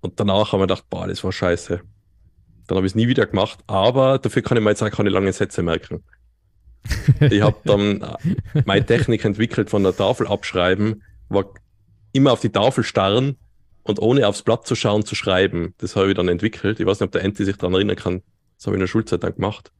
[0.00, 1.80] Und danach haben wir gedacht, boah, das war scheiße.
[2.66, 5.10] Dann habe ich es nie wieder gemacht, aber dafür kann ich mir jetzt auch keine
[5.10, 6.04] langen Sätze merken.
[7.20, 8.04] ich habe dann
[8.64, 11.46] meine Technik entwickelt von der Tafel abschreiben, war
[12.12, 13.36] immer auf die Tafel starren
[13.82, 15.74] und ohne aufs Blatt zu schauen, zu schreiben.
[15.78, 16.78] Das habe ich dann entwickelt.
[16.78, 18.22] Ich weiß nicht, ob der Enti sich daran erinnern kann.
[18.56, 19.72] Das habe ich in der Schulzeit dann gemacht.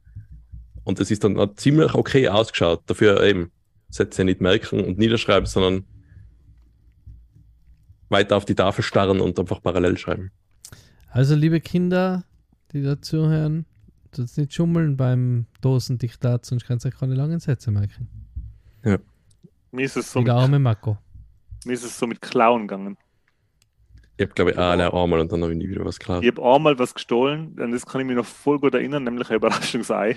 [0.87, 2.83] Und es ist dann ziemlich okay ausgeschaut.
[2.85, 3.51] Dafür eben
[3.89, 5.83] Sätze nicht merken und niederschreiben, sondern
[8.07, 10.31] weiter auf die Tafel starren und einfach parallel schreiben.
[11.09, 12.23] Also, liebe Kinder,
[12.71, 13.65] die da zuhören,
[14.13, 18.07] tut nicht schummeln beim Dosendiktat, sonst kannst du keine langen Sätze merken.
[18.85, 18.97] Ja.
[19.73, 20.97] Mir ist es so Wie der arme Mako.
[21.65, 22.95] Mir ist es so mit Klauen gegangen.
[24.15, 26.23] Ich habe, glaube ich, alle einmal und dann habe ich nie wieder was klar.
[26.23, 29.29] Ich habe einmal was gestohlen, und das kann ich mich noch voll gut erinnern, nämlich
[29.29, 30.15] ein Überraschungsei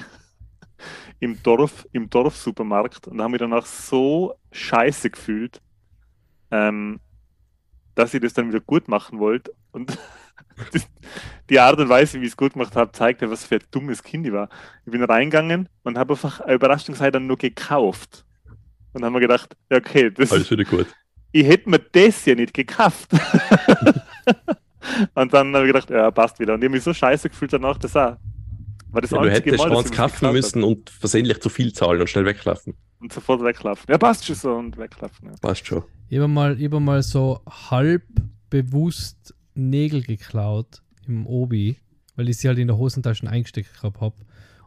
[1.18, 3.08] im Dorf, im Dorfsupermarkt.
[3.08, 5.60] Und da haben wir danach so scheiße gefühlt,
[6.50, 7.00] ähm,
[7.94, 9.52] dass ich das dann wieder gut machen wollte.
[9.72, 9.98] Und
[11.50, 13.64] die Art und Weise, wie ich es gut gemacht habe, zeigt ja, was für ein
[13.70, 14.48] dummes Kind ich war.
[14.84, 18.24] Ich bin reingegangen und habe einfach ein Überraschungsei dann nur gekauft.
[18.92, 20.88] Und haben wir gedacht, ja, okay, das Alles wieder gut
[21.32, 23.10] ich hätte mir das ja nicht gekauft.
[25.14, 26.54] Und dann habe ich gedacht, ja, passt wieder.
[26.54, 28.16] Und ich habe mich so scheiße gefühlt danach, das auch.
[28.92, 32.08] War das ja, du hättest Mal, eins kaufen müssen und versehentlich zu viel zahlen und
[32.08, 32.74] schnell weglaufen.
[33.00, 33.84] Und sofort weglaufen.
[33.88, 35.28] Ja, passt schon so und weglaufen.
[35.28, 35.34] Ja.
[35.40, 35.84] Passt schon.
[36.08, 38.02] Ich habe mal, hab mal so halb
[38.50, 41.76] bewusst Nägel geklaut im Obi,
[42.16, 44.16] weil ich sie halt in der Hosentasche eingesteckt gehabt habe.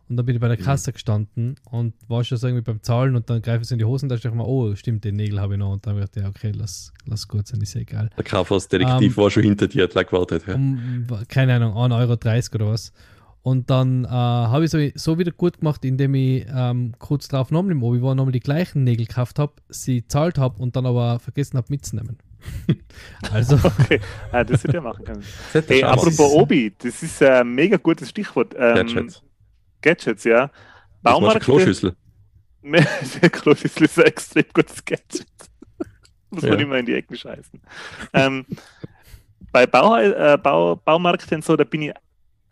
[0.09, 0.63] Und dann bin ich bei der mhm.
[0.63, 3.80] Kasse gestanden und war schon so irgendwie beim Zahlen und dann greife ich so in
[3.80, 5.71] die Hosentasche und dachte mir, oh, stimmt, den Nägel habe ich noch.
[5.71, 8.09] Und dann habe ich gedacht, ja, okay, lass, lass gut sein, ist ja egal.
[8.17, 10.43] Der Kaufhausdetektiv um, ähm, war schon hinter dir, hat gewartet.
[10.45, 10.55] Ja.
[10.55, 12.91] Um, keine Ahnung, 1,30 Euro oder was.
[13.43, 17.51] Und dann äh, habe ich so, so wieder gut gemacht, indem ich ähm, kurz drauf
[17.51, 20.85] nochmal im Obi war, nochmal die gleichen Nägel gekauft habe, sie zahlt habe und dann
[20.85, 22.17] aber vergessen habe mitzunehmen.
[23.31, 23.59] also.
[23.63, 23.99] Okay,
[24.31, 25.23] ja, das hätte ich machen können.
[25.67, 28.55] Hey, apropos Obi, das ist ein mega gutes Stichwort.
[28.57, 29.21] Ähm, Gadgets.
[29.81, 30.49] Gadgets, ja.
[31.01, 31.43] Baumarkt.
[31.43, 31.97] Kloschüssel.
[32.63, 35.27] der Kloschüssel ist ein extrem gutes Gadget.
[36.29, 36.51] Muss ja.
[36.51, 37.59] man immer in die Ecken scheißen.
[38.13, 38.45] ähm,
[39.51, 41.93] bei Bau, äh, Bau, Baumärkten so, da bin ich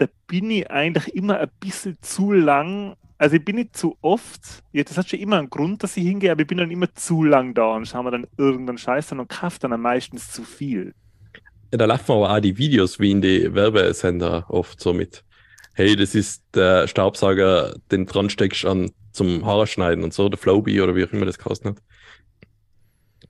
[0.02, 2.95] da bin ich eigentlich immer ein bisschen zu lang.
[3.20, 6.04] Also ich bin nicht zu oft, ja, das hat schon immer einen Grund, dass ich
[6.04, 9.12] hingehe, aber ich bin dann immer zu lang da und schaue mir dann irgendeinen Scheiß
[9.12, 10.95] an und kaufe dann meistens zu viel.
[11.72, 15.24] Ja, da laufen aber auch die Videos wie in die Werbesender oft so mit.
[15.76, 20.39] Hey, das ist der Staubsauger, den dran steckst an zum Haare schneiden und so, der
[20.39, 21.78] Flowbee oder wie auch immer das kostet.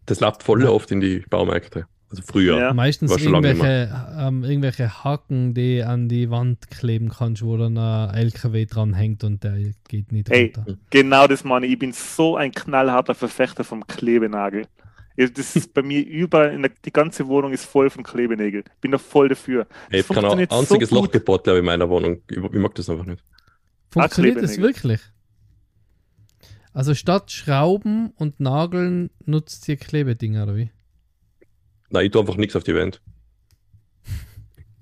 [0.06, 1.86] Das läuft voll oft in die Baumärkte.
[2.12, 2.60] Also früher.
[2.60, 2.74] Ja.
[2.74, 3.90] Meistens irgendwelche,
[4.20, 9.24] ähm, irgendwelche Haken, die an die Wand kleben kannst, wo dann ein LKW dran hängt
[9.24, 9.58] und der
[9.88, 10.78] geht nicht hey, runter.
[10.90, 11.74] Genau das meine ich.
[11.74, 14.66] Ich bin so ein knallharter Verfechter vom Klebenagel.
[15.16, 18.66] Das ist bei mir überall, der, die ganze Wohnung ist voll von Klebenägeln.
[18.76, 19.68] Ich bin da voll dafür.
[19.90, 22.22] Hey, ich habe kein einziges so Loch gebaut, glaube ich, in meiner Wohnung.
[22.30, 23.24] Ich, ich mag das einfach nicht.
[23.90, 25.00] Funktioniert das wirklich?
[26.74, 30.72] Also statt Schrauben und Nageln nutzt ihr Klebedinger, oder wie?
[31.92, 33.02] Nein, ich tue einfach nichts auf die Wand.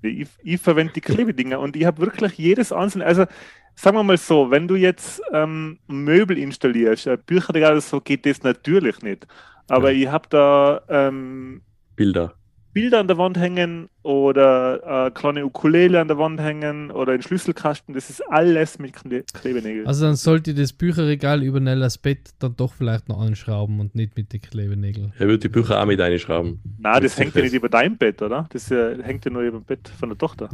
[0.02, 3.26] Ich, ich verwende die Klebedinger und ich habe wirklich jedes einzelne, also
[3.74, 8.42] sagen wir mal so, wenn du jetzt ähm, Möbel installierst, äh, Bücherregal so, geht das
[8.42, 9.26] natürlich nicht.
[9.68, 10.02] Aber ja.
[10.02, 11.62] ich habe da ähm,
[11.96, 12.34] Bilder.
[12.72, 17.22] Bilder an der Wand hängen oder äh, kleine Ukulele an der Wand hängen oder ein
[17.22, 19.86] Schlüsselkasten, das ist alles mit Kle Klebenägeln.
[19.86, 24.16] Also dann sollte das Bücherregal über Nellas Bett dann doch vielleicht noch anschrauben und nicht
[24.16, 25.12] mit den Klebenägeln.
[25.18, 26.60] Er wird die Bücher auch mit einschrauben.
[26.78, 28.46] Nein, das, das hängt ja nicht über dein Bett, oder?
[28.52, 30.48] Das äh, hängt ja nur über dem Bett von der Tochter.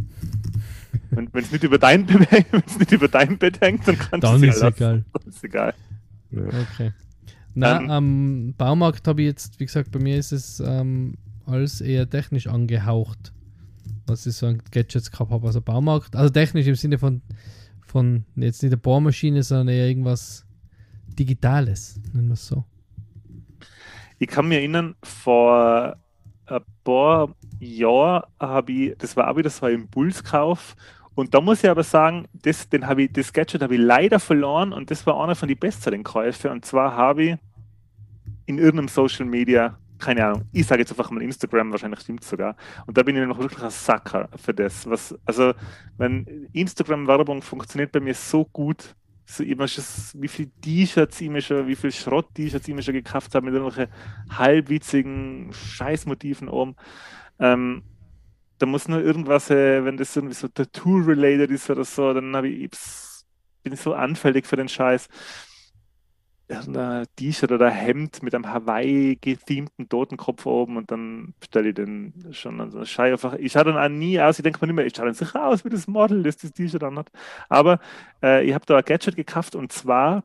[1.11, 2.07] wenn es nicht, über dein
[2.79, 5.05] nicht über dein Bett hängt, dann kannst du es egal.
[5.13, 5.75] Dann ist egal.
[6.31, 6.43] Ja.
[6.47, 6.93] Okay.
[7.55, 11.15] Na, ähm, am Baumarkt habe ich jetzt, wie gesagt, bei mir ist es ähm,
[11.47, 13.33] als eher technisch angehaucht,
[14.07, 15.47] was ich so an Gadgets gehabt habe.
[15.47, 17.23] Also Baumarkt, also technisch im Sinne von,
[17.87, 20.47] von jetzt nicht eine Bohrmaschine, sondern eher irgendwas
[21.07, 22.65] Digitales, nennen wir es so.
[24.19, 25.97] Ich kann mich erinnern, vor
[26.47, 30.77] ein paar Jahren habe ich, das war auch wieder so ein Impulskauf.
[31.15, 34.73] Und da muss ich aber sagen, das, den ich, das Gadget habe ich leider verloren
[34.73, 36.51] und das war einer von den besseren Käufen.
[36.51, 37.37] Und zwar habe ich
[38.45, 42.29] in irgendeinem Social Media keine Ahnung, ich sage jetzt einfach mal Instagram, wahrscheinlich stimmt es
[42.29, 42.57] sogar.
[42.87, 44.89] Und da bin ich noch wirklich ein Sacker für das.
[44.89, 45.55] Was, also,
[45.97, 48.95] wenn Instagram-Werbung funktioniert bei mir so gut,
[49.25, 49.85] so immer schon,
[50.15, 53.55] wie viele T-Shirts ich mir schon, wie viele Schrott-T-Shirts ich mir schon gekauft habe mit
[53.55, 53.93] irgendwelchen
[54.31, 56.77] halbwitzigen Scheißmotiven oben.
[57.39, 57.83] Ähm,
[58.59, 62.71] da muss nur irgendwas, äh, wenn das irgendwie so Tattoo-related ist oder so, dann ich,
[63.63, 65.09] bin ich so anfällig für den Scheiß
[66.49, 72.61] ein T-Shirt oder Hemd mit einem Hawaii-gethemten Totenkopf oben und dann stelle ich den schon
[72.61, 73.15] an so eine Schei.
[73.39, 75.65] Ich schaue dann auch nie aus, ich denke mir immer, ich schaue dann sicher aus
[75.65, 77.11] wie das Model, das das T-Shirt anhat.
[77.49, 77.81] Aber
[78.23, 80.23] äh, ich habe da ein Gadget gekauft und zwar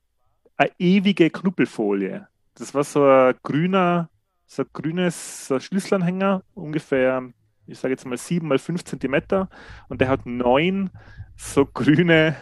[0.57, 2.27] eine ewige Knuppelfolie.
[2.55, 4.09] Das war so ein grüner,
[4.45, 7.23] so ein grünes so ein Schlüsselanhänger, ungefähr,
[7.65, 9.49] ich sage jetzt mal 7 mal 5 Zentimeter
[9.89, 10.91] und der hat neun
[11.35, 12.35] so grüne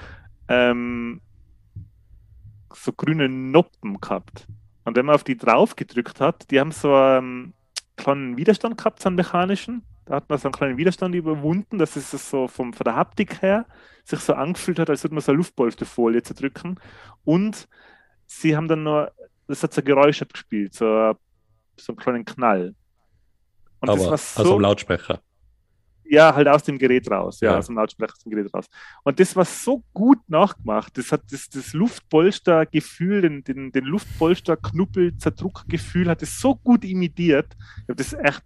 [0.48, 1.20] ähm,
[2.76, 4.46] so grüne Noppen gehabt.
[4.84, 7.54] Und wenn man auf die drauf gedrückt hat, die haben so einen
[7.96, 9.82] kleinen Widerstand gehabt, so einen mechanischen.
[10.04, 13.42] Da hat man so einen kleinen Widerstand überwunden, dass es so vom, von der Haptik
[13.42, 13.66] her
[14.04, 16.78] sich so angefühlt hat, als würde man so eine Luftpolsterfolie zerdrücken.
[17.24, 17.68] Und
[18.26, 19.12] sie haben dann nur,
[19.48, 21.16] das hat so ein Geräusch abgespielt, so,
[21.76, 22.74] so einen kleinen Knall.
[23.80, 25.20] Und Aber, das war so, also Lautsprecher.
[26.08, 27.58] Ja, halt aus dem Gerät raus, ja, ja.
[27.58, 28.66] aus dem Lautsprecher aus dem Gerät raus.
[29.02, 30.96] Und das war so gut nachgemacht.
[30.98, 37.56] Das hat das, das Luftpolstergefühl, den, den, den Luftpolster-Knuppel-Zerdruckgefühl hat es so gut imitiert.
[37.82, 38.44] Ich habe das echt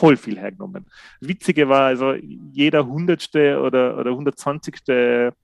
[0.00, 0.86] voll viel hergenommen.
[1.20, 5.34] Witzige war, also jeder hundertste oder, oder hundertzwanzigste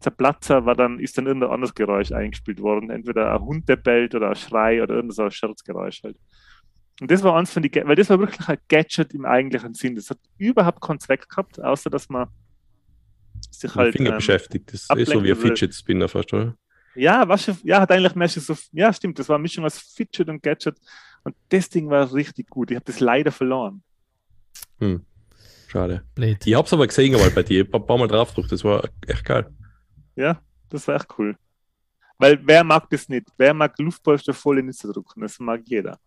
[0.00, 2.90] Zerplatzer war dann, ist dann irgendein anderes Geräusch eingespielt worden.
[2.90, 6.18] Entweder ein Hund, der bellt oder ein Schrei oder irgendein so Scherzgeräusch halt.
[7.00, 9.94] Und das war eins von die, weil das war wirklich ein Gadget im eigentlichen Sinn.
[9.94, 12.28] Das hat überhaupt keinen Zweck gehabt, außer dass man
[13.50, 13.92] sich halt.
[13.94, 14.72] Finger ähm, beschäftigt.
[14.72, 16.56] Das ist so wie ein Fidget Spinner fast, oder?
[16.94, 20.28] Ja, was ja, hat eigentlich mehr so, ja, stimmt, das war eine Mischung aus Fidget
[20.30, 20.78] und Gadget.
[21.24, 22.70] Und das Ding war richtig gut.
[22.70, 23.82] Ich habe das leider verloren.
[24.78, 25.04] Hm.
[25.66, 26.04] Schade.
[26.14, 26.46] Blöd.
[26.46, 27.62] Ich habe es aber gesehen mal bei dir.
[27.62, 28.32] Ich habe ein paar Mal drauf.
[28.48, 29.46] Das war echt geil.
[30.14, 30.40] Ja,
[30.70, 31.36] das war echt cool.
[32.18, 33.26] Weil wer mag das nicht?
[33.36, 35.20] Wer mag Luftpolster voll in zu drücken?
[35.20, 35.98] Das mag jeder.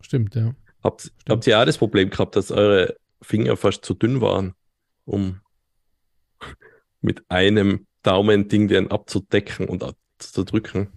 [0.00, 0.54] Stimmt, ja.
[0.82, 1.28] Habt, Stimmt.
[1.28, 4.54] habt ihr auch das Problem gehabt, dass eure Finger fast zu dünn waren,
[5.04, 5.40] um
[7.00, 9.84] mit einem Daumen-Ding den abzudecken und
[10.18, 10.88] zu drücken?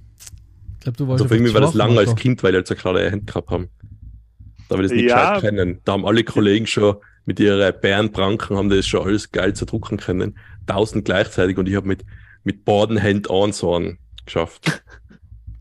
[0.75, 1.23] Ich glaube, du wolltest.
[1.23, 3.49] Also für mich war das lang als Kind, weil wir halt so gerade Hände gehabt
[3.49, 3.69] haben.
[4.69, 5.39] Da wir das nicht ja.
[5.39, 5.81] kennen.
[5.83, 9.97] Da haben alle Kollegen schon mit ihren Bärenpranken haben das schon alles geil zu drucken
[9.97, 10.37] können.
[10.65, 12.03] Tausend gleichzeitig und ich habe mit,
[12.43, 13.79] mit beiden Händen an so
[14.25, 14.83] geschafft.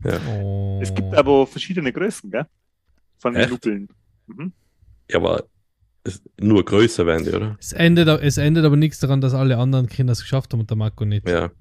[0.01, 0.17] Ja.
[0.29, 0.79] Oh.
[0.81, 2.45] Es gibt aber verschiedene Größen, gell?
[3.19, 3.89] Von den Nuppeln.
[4.27, 4.53] Mhm.
[5.09, 5.45] Ja, aber
[6.03, 7.57] es, nur größer werden die, oder?
[7.59, 10.69] Es endet, es endet aber nichts daran, dass alle anderen Kinder es geschafft haben und
[10.69, 11.27] der Marco nicht.
[11.27, 11.51] Ja.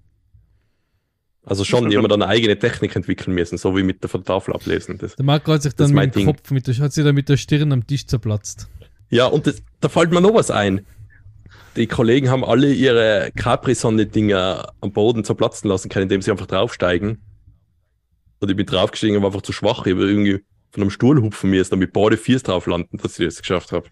[1.44, 4.54] Also schon jemand eine eigene Technik entwickeln müssen, so wie mit der von der Tafel
[4.54, 4.98] ablesen.
[4.98, 7.28] Das, der Marco hat sich dann mit dem Kopf, mit der, hat sich dann mit
[7.28, 8.68] der Stirn am Tisch zerplatzt.
[9.08, 10.84] Ja, und das, da fällt mir noch was ein.
[11.76, 17.22] Die Kollegen haben alle ihre Capri-Sonne-Dinger am Boden zerplatzen lassen können, indem sie einfach draufsteigen.
[18.40, 19.86] Und ich bin draufgestiegen und war einfach zu schwach.
[19.86, 23.26] Ich habe irgendwie von einem Stuhl hupfen müssen, damit beide Viers drauf landen, dass ich
[23.26, 23.88] das geschafft habe.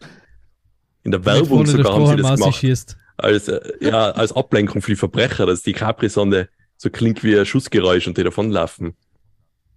[1.03, 2.97] In der Werbung sogar haben sie das gemacht.
[3.17, 7.47] Als, äh, ja, als Ablenkung für die Verbrecher, dass die Capri-Sonne so klingt wie ein
[7.47, 8.95] Schussgeräusch und die davonlaufen.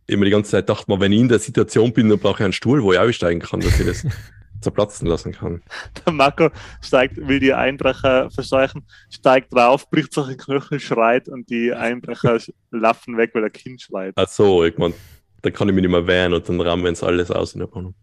[0.07, 2.43] Immer die ganze Zeit dachte man, wenn ich in der Situation bin, dann brauche ich
[2.43, 4.05] einen Stuhl, wo ich aussteigen kann, dass ich das
[4.61, 5.61] zerplatzen lassen kann.
[6.05, 6.49] Der Marco
[6.81, 12.39] steigt, will die Einbrecher verscheuchen, steigt drauf, bricht sich den Knöchel, schreit und die Einbrecher
[12.71, 14.13] laufen weg, weil der Kind schreit.
[14.15, 14.95] Ach so, ich meine,
[15.41, 17.73] dann kann ich mich nicht mehr wehren und dann rammen sie alles aus in der
[17.73, 17.95] Wohnung.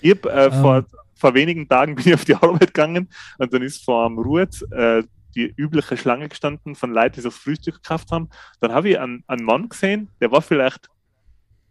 [0.00, 0.60] Ich habe äh, um.
[0.60, 4.18] vor, vor wenigen Tagen bin ich auf die Arbeit gegangen und dann ist vor dem
[4.18, 5.02] Ruhet äh,
[5.34, 8.28] die übliche Schlange gestanden von Leuten, die das Frühstück gekauft haben.
[8.60, 10.88] Dann habe ich einen, einen Mann gesehen, der war vielleicht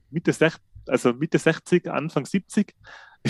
[0.10, 2.74] Mitte 60, also Mitte 60, Anfang 70,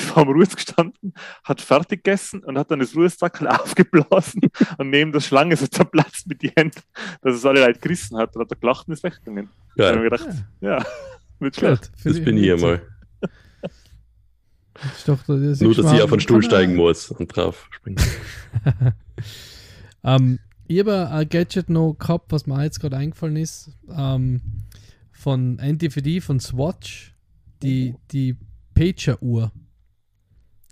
[0.02, 4.42] ist vor dem Ruhes gestanden, hat fertig gegessen und hat dann das Ruheszackel aufgeblasen
[4.78, 6.82] und neben der Schlange so zerplatzt mit den Händen,
[7.22, 8.36] dass es alle Leute gerissen hat.
[8.36, 9.50] Da hat er gelacht und ist weggegangen.
[9.76, 9.92] Ja.
[9.92, 10.28] Da gedacht,
[10.62, 10.86] ja, ja
[11.40, 11.92] mit schlecht.
[12.04, 12.82] Das bin ich einmal.
[14.74, 18.00] Das doch, das Nur, dass ich auf den Stuhl steigen muss und drauf springen.
[20.04, 24.42] Ähm, ich habe ein Gadget noch gehabt, was mir jetzt gerade eingefallen ist, ähm,
[25.12, 27.14] von NTFD, von Swatch,
[27.62, 28.38] die, die
[28.74, 29.52] Pager-Uhr.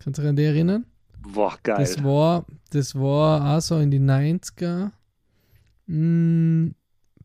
[0.03, 0.85] Kannst du dich an die erinnern?
[1.33, 1.77] Boah, geil.
[1.79, 4.91] Das war, das war auch so in die 90er,
[5.87, 6.75] mh, hm,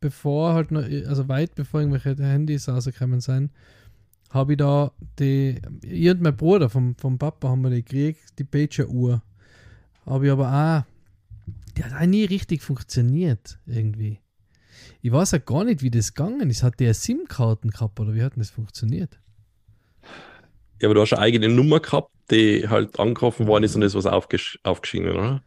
[0.00, 3.50] bevor halt noch, also weit bevor irgendwelche Handys rausgekommen sind,
[4.30, 8.38] habe ich da die, ich und mein Bruder vom, vom Papa haben wir die gekriegt,
[8.38, 9.22] die Pager-Uhr.
[10.06, 10.90] Habe ich aber auch
[11.76, 14.18] die hat auch nie richtig funktioniert, irgendwie.
[15.02, 16.62] Ich weiß auch gar nicht, wie das gegangen ist.
[16.62, 19.18] Hat der SIM-Karten gehabt oder wie hat denn das funktioniert?
[20.80, 23.94] Ja, aber du hast eine eigene Nummer gehabt, die halt angerufen worden ist und ist
[23.94, 25.42] was aufgesch aufgeschieden, oder?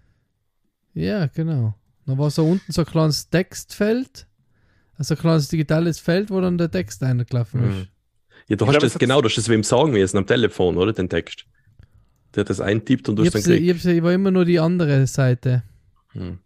[0.94, 1.76] Ja, genau.
[2.06, 4.28] Dann war so unten so ein kleines Textfeld,
[4.98, 7.82] also ein kleines digitales Feld, wo dann der Text eingelaufen mhm.
[7.82, 7.88] ist.
[8.48, 10.92] Ja, du ich hast das genau, du hast das wem sagen müssen am Telefon, oder?
[10.92, 11.46] Den Text.
[12.36, 13.86] Der hat das eintippt und du hast dann gekriegt.
[13.86, 15.64] Ich, ich war immer nur die andere Seite.
[16.12, 16.40] Hm.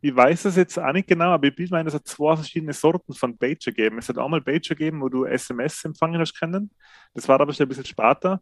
[0.00, 2.72] Ich weiß es jetzt auch nicht genau, aber ich bin meine, es hat zwei verschiedene
[2.72, 3.98] Sorten von Pager gegeben.
[3.98, 6.70] Es hat einmal Pager gegeben, wo du SMS empfangen hast können.
[7.14, 8.40] Das war aber schon ein bisschen später.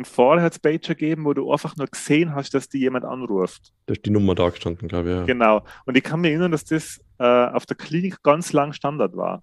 [0.00, 3.04] Und vorher hat es Pager gegeben, wo du einfach nur gesehen hast, dass dir jemand
[3.04, 3.74] anruft.
[3.84, 5.14] Da ist die Nummer da gestanden, glaube ich.
[5.14, 5.24] Ja.
[5.24, 5.62] Genau.
[5.84, 9.42] Und ich kann mich erinnern, dass das äh, auf der Klinik ganz lang Standard war.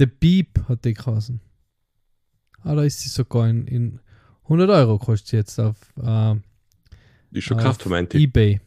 [0.00, 1.40] Der Beep hat die geheißen.
[2.64, 4.00] Ah, da ist sie sogar in, in
[4.42, 6.34] 100 Euro kostet sie jetzt auf, äh,
[7.30, 7.78] die ist schon auf
[8.12, 8.60] eBay.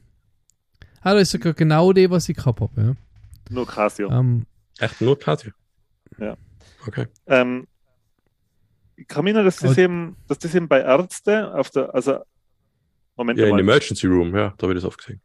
[1.01, 2.81] Ah, das ist sogar genau die, was ich gehabt habe.
[2.81, 2.95] Ja.
[3.49, 4.09] Nur Casio.
[4.09, 4.45] Ähm,
[4.79, 5.51] Echt nur Casio?
[6.17, 6.37] Ja.
[6.87, 7.07] Okay.
[7.25, 7.67] Ähm,
[8.97, 12.19] ich kann mich erinnern, dass das, eben, dass das eben bei Ärzten auf der, also
[13.15, 13.39] Moment.
[13.39, 15.21] Ja, in Emergency Room, ja, da habe ich das oft gesehen.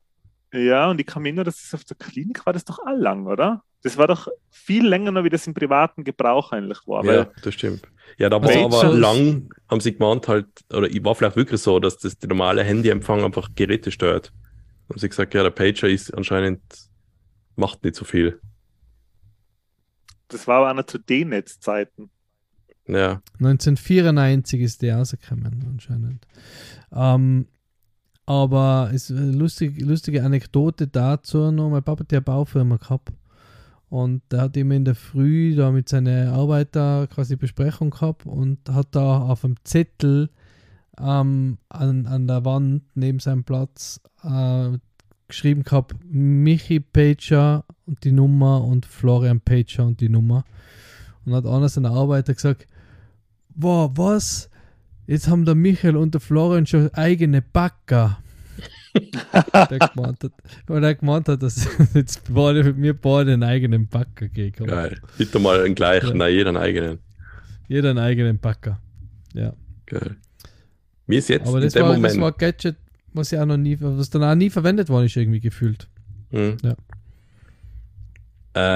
[0.53, 2.99] Ja, und ich kann mich erinnern, dass das auf der Klinik war das doch all
[2.99, 3.65] lang, oder?
[3.83, 7.05] Das war doch viel länger noch, wie das im privaten Gebrauch eigentlich war.
[7.05, 7.83] Ja, das stimmt.
[8.19, 11.81] Ja, da war aber lang, haben sie gemeint halt, oder ich war vielleicht wirklich so,
[11.81, 14.33] dass das die normale Handyempfang einfach Geräte steuert
[14.93, 16.63] haben sie gesagt, ja, der Pager ist anscheinend,
[17.57, 18.41] macht nicht so viel.
[20.29, 22.11] Das war aber auch noch zu D-Netz-Zeiten.
[22.87, 23.23] Ja.
[23.39, 26.27] 1994 ist der rausgekommen, anscheinend.
[26.93, 27.47] Ähm,
[28.27, 31.71] aber ist eine lustige, lustige Anekdote dazu noch.
[31.71, 33.13] Mein Papa hat ja Baufirma gehabt.
[33.89, 38.59] Und der hat immer in der Früh da mit seinen Arbeiter quasi Besprechung gehabt und
[38.71, 40.31] hat da auf dem Zettel
[40.99, 44.79] ähm, an, an der Wand neben seinem Platz äh,
[45.29, 50.45] geschrieben gehabt, Michi Pager und die Nummer und Florian Pager und die Nummer.
[51.25, 52.67] Und hat einer seiner Arbeiter gesagt,
[53.57, 54.51] wow, was?
[55.07, 58.19] Jetzt haben der Michael und der Florian schon eigene Backer.
[59.71, 60.33] der gemeint hat,
[60.67, 65.01] weil er gemeint hat, dass jetzt beide, mir beide einen eigenen Backer gehen Geil.
[65.17, 66.15] Bitte mal einen gleichen, ja.
[66.15, 66.99] nein, jeder einen eigenen.
[67.69, 68.81] Jeder einen eigenen Backer.
[69.33, 69.55] Ja.
[69.87, 70.17] Geil.
[71.07, 72.05] Mir ist jetzt Aber das, war, Moment.
[72.05, 72.77] das war ein Gadget,
[73.13, 75.89] was ja auch noch nie, was dann auch nie verwendet worden ist, irgendwie gefühlt.
[76.31, 76.59] Mhm.
[76.63, 76.77] Ja.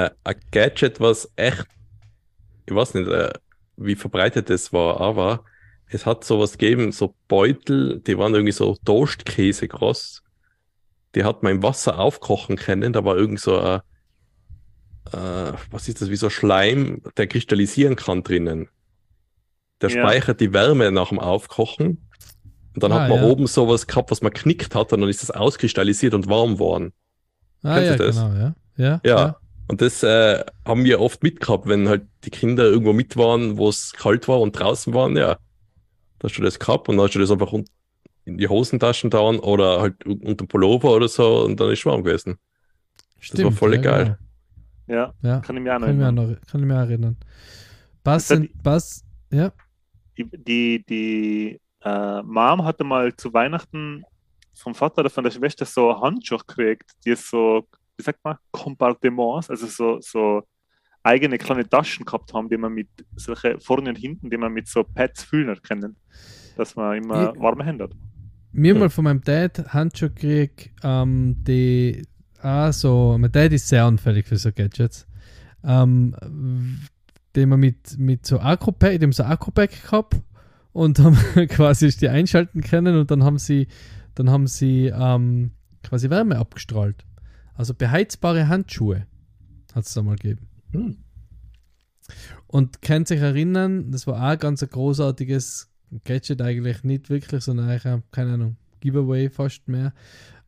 [0.07, 1.67] Äh, ein Gadget, was echt,
[2.67, 3.33] ich weiß nicht, äh,
[3.77, 5.45] wie verbreitet das war, aber
[5.89, 10.23] es hat sowas gegeben, so Beutel, die waren irgendwie so Toastkäse groß.
[11.15, 12.93] Die hat man im Wasser aufkochen können.
[12.93, 13.81] Da war irgend so ein,
[15.13, 18.69] äh, was ist das, wie so Schleim, der kristallisieren kann drinnen.
[19.81, 20.01] Der ja.
[20.01, 22.09] speichert die Wärme nach dem Aufkochen.
[22.75, 23.25] Und dann ah, hat man ja.
[23.25, 26.93] oben sowas gehabt, was man knickt hat, und dann ist das auskristallisiert und warm geworden.
[27.63, 28.17] Ah, Kennst ja, das?
[28.17, 28.55] genau, ja.
[28.77, 29.37] Ja, ja.
[29.69, 33.69] Und das äh, haben wir oft mitgehabt, wenn halt die Kinder irgendwo mit waren, wo
[33.69, 35.39] es kalt war und draußen waren, ja.
[36.19, 39.21] Da hast du das gehabt und dann hast du das einfach in die Hosentaschen da
[39.21, 42.39] oder halt unter Pullover oder so und dann ist es warm gewesen.
[43.21, 44.05] Stimmt, das war voll ja, geil.
[44.05, 44.17] Genau.
[44.89, 46.15] Ja, ja, kann ich mich auch noch erinnern.
[46.15, 47.17] Noch, kann ich mich auch erinnern.
[48.05, 49.53] Bass, sind, Bass, ja.
[50.17, 54.05] Die, die, die äh, Mom hatte mal zu Weihnachten
[54.55, 59.51] vom Vater oder von der Schwester so Handschuhe gekriegt, die so, wie sagt man, Kompartements,
[59.51, 60.43] also so, so
[61.03, 64.69] eigene kleine Taschen gehabt haben, die man mit solche vorne und hinten, die man mit
[64.69, 65.97] so Pads füllen können,
[66.57, 67.93] dass man immer ich, warme Hände hat.
[68.53, 68.81] Mir hm.
[68.81, 72.03] mal von meinem Dad Handschuhe gekriegt, ähm, die
[72.41, 75.07] ah, so, mein Dad ist sehr anfällig für so Gadgets.
[75.65, 76.15] Ähm,
[77.35, 80.21] den wir mit, mit so Akku-Pack, dem so Akku-Pack gehabt
[80.73, 81.17] und haben
[81.49, 83.69] quasi die einschalten können und dann haben sie,
[84.15, 87.06] dann haben sie ähm, quasi Wärme abgestrahlt.
[87.57, 89.07] Also beheizbare Handschuhe
[89.75, 90.49] hat es da mal gegeben.
[90.73, 90.97] Hm.
[92.47, 95.71] Und kann sich erinnern, das war auch ein ganz großartiges
[96.05, 99.93] Gadget eigentlich, nicht wirklich, sondern eigentlich, keine Ahnung, Giveaway fast mehr.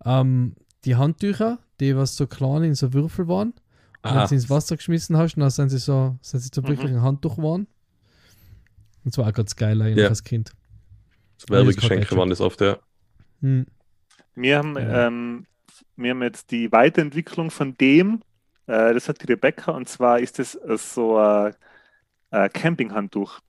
[0.05, 0.55] Ähm,
[0.85, 3.55] die Handtücher, die was so klein in so Würfel waren,
[4.03, 6.69] und wenn sie ins Wasser geschmissen hast, dann sind sie so, sind sie so mhm.
[6.69, 7.67] wirklich ein Handtuch geworden.
[9.05, 10.09] Und zwar auch ganz geil eigentlich ja.
[10.09, 10.53] als Kind.
[11.39, 12.79] Das Werbegeschenke waren das oft, ja.
[13.41, 13.67] Hm.
[14.35, 15.07] Wir, haben, ja.
[15.07, 15.47] Ähm,
[15.97, 18.23] wir haben jetzt die Weiterentwicklung von dem,
[18.67, 21.55] äh, das hat die Rebecca, und zwar ist das äh, so ein
[22.31, 23.41] äh, Campinghandtuch.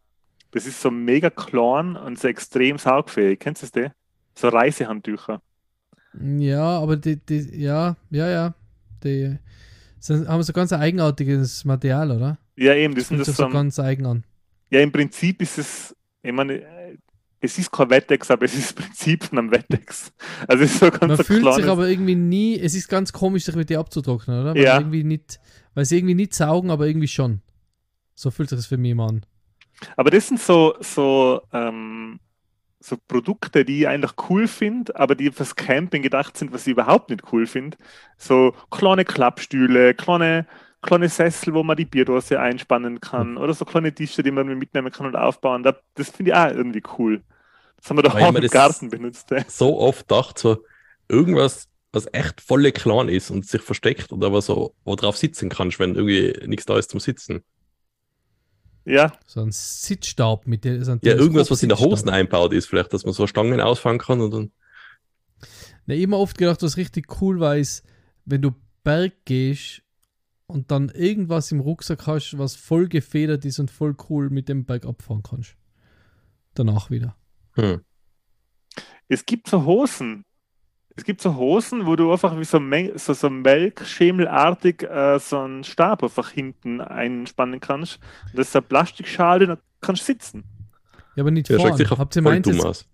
[0.51, 3.39] Das ist so mega klein und so extrem saugfähig.
[3.39, 3.91] Kennst du das?
[4.35, 5.41] So Reisehandtücher.
[6.19, 8.53] Ja, aber die, die ja, ja, ja.
[9.03, 9.37] Die
[9.99, 12.37] sind, haben so ganz eigenartiges Material, oder?
[12.55, 14.23] Ja, eben, die sind das, das so ganz eigen an.
[14.71, 16.63] Ja, im Prinzip ist es, ich meine,
[17.41, 20.11] es ist kein Wettex, aber es ist Prinzip von einem Wettex.
[20.47, 21.57] Also es ist so ganz Man fühlt kleines...
[21.57, 24.55] sich aber irgendwie nie, es ist ganz komisch, sich mit dir abzutrocknen, oder?
[24.55, 24.77] Weil ja.
[24.77, 25.39] Irgendwie nicht,
[25.73, 27.41] weil sie irgendwie nicht saugen, aber irgendwie schon.
[28.13, 29.25] So fühlt sich das für mich immer an.
[29.95, 32.19] Aber das sind so, so, ähm,
[32.81, 36.71] so Produkte, die ich eigentlich cool finde, aber die fürs Camping gedacht sind, was ich
[36.71, 37.77] überhaupt nicht cool finde.
[38.17, 40.45] So kleine Klappstühle, kleine
[40.81, 44.91] kleine Sessel, wo man die Bierdose einspannen kann oder so kleine Tische, die man mitnehmen
[44.91, 45.63] kann und aufbauen.
[45.63, 47.21] Das finde ich auch irgendwie cool.
[47.77, 49.31] Das haben wir doch auch im Garten benutzt.
[49.31, 49.43] Ey.
[49.47, 50.63] So oft gedacht, so
[51.07, 55.49] irgendwas, was echt voll klein ist und sich versteckt oder aber so, wo drauf sitzen
[55.49, 57.43] kannst, wenn irgendwie nichts da ist zum Sitzen.
[58.85, 59.11] Ja.
[59.25, 60.83] So ein Sitzstab mit der.
[60.83, 63.99] So ja, irgendwas, was in der Hosen einbaut ist, vielleicht, dass man so Stangen ausfangen
[63.99, 64.51] kann und dann.
[65.85, 67.85] Ne, immer oft gedacht, was richtig cool war, ist,
[68.25, 68.53] wenn du
[68.83, 69.83] Berg gehst
[70.49, 74.65] und dann irgendwas im Rucksack hast, was voll gefedert ist und voll cool mit dem
[74.65, 75.55] Bike abfahren kannst.
[76.55, 77.15] Danach wieder.
[77.53, 77.81] Hm.
[79.07, 80.25] Es gibt so Hosen.
[80.95, 82.59] Es gibt so Hosen, wo du einfach wie so,
[82.95, 87.99] so, so Melkschemelartig äh, so einen Stab einfach hinten einspannen kannst.
[88.31, 90.43] Und das ist eine Plastikschale, da kannst du sitzen.
[91.15, 91.89] Ja, aber nicht ja, vorne.
[91.91, 92.85] Habt ihr meins,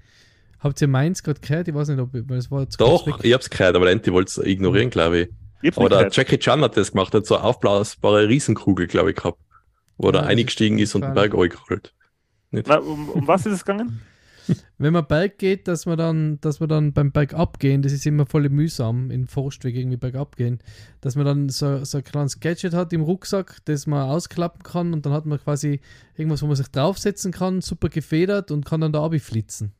[0.60, 1.70] habt ihr meins gerade gehört?
[1.70, 4.46] Ich weiß nicht, ob weil es war Doch, ich hab's gehört, aber Enti wollte es
[4.46, 5.30] ignorieren, glaube ich.
[5.76, 9.40] Aber der Jackie Chan hat das gemacht, hat so eine aufblasbare Riesenkugel, glaube ich, gehabt.
[9.98, 11.94] Wo ja, er eingestiegen ist und den Berg eingerollt.
[12.52, 14.02] Um, um was ist es gegangen?
[14.78, 18.06] Wenn man Berg geht, dass man dann, dass man dann beim Bergab gehen, das ist
[18.06, 20.60] immer voll mühsam, in Forstweg irgendwie bergab gehen,
[21.02, 24.94] dass man dann so, so ein kleines Gadget hat im Rucksack, das man ausklappen kann
[24.94, 25.80] und dann hat man quasi
[26.16, 29.74] irgendwas, wo man sich draufsetzen kann, super gefedert und kann dann da flitzen.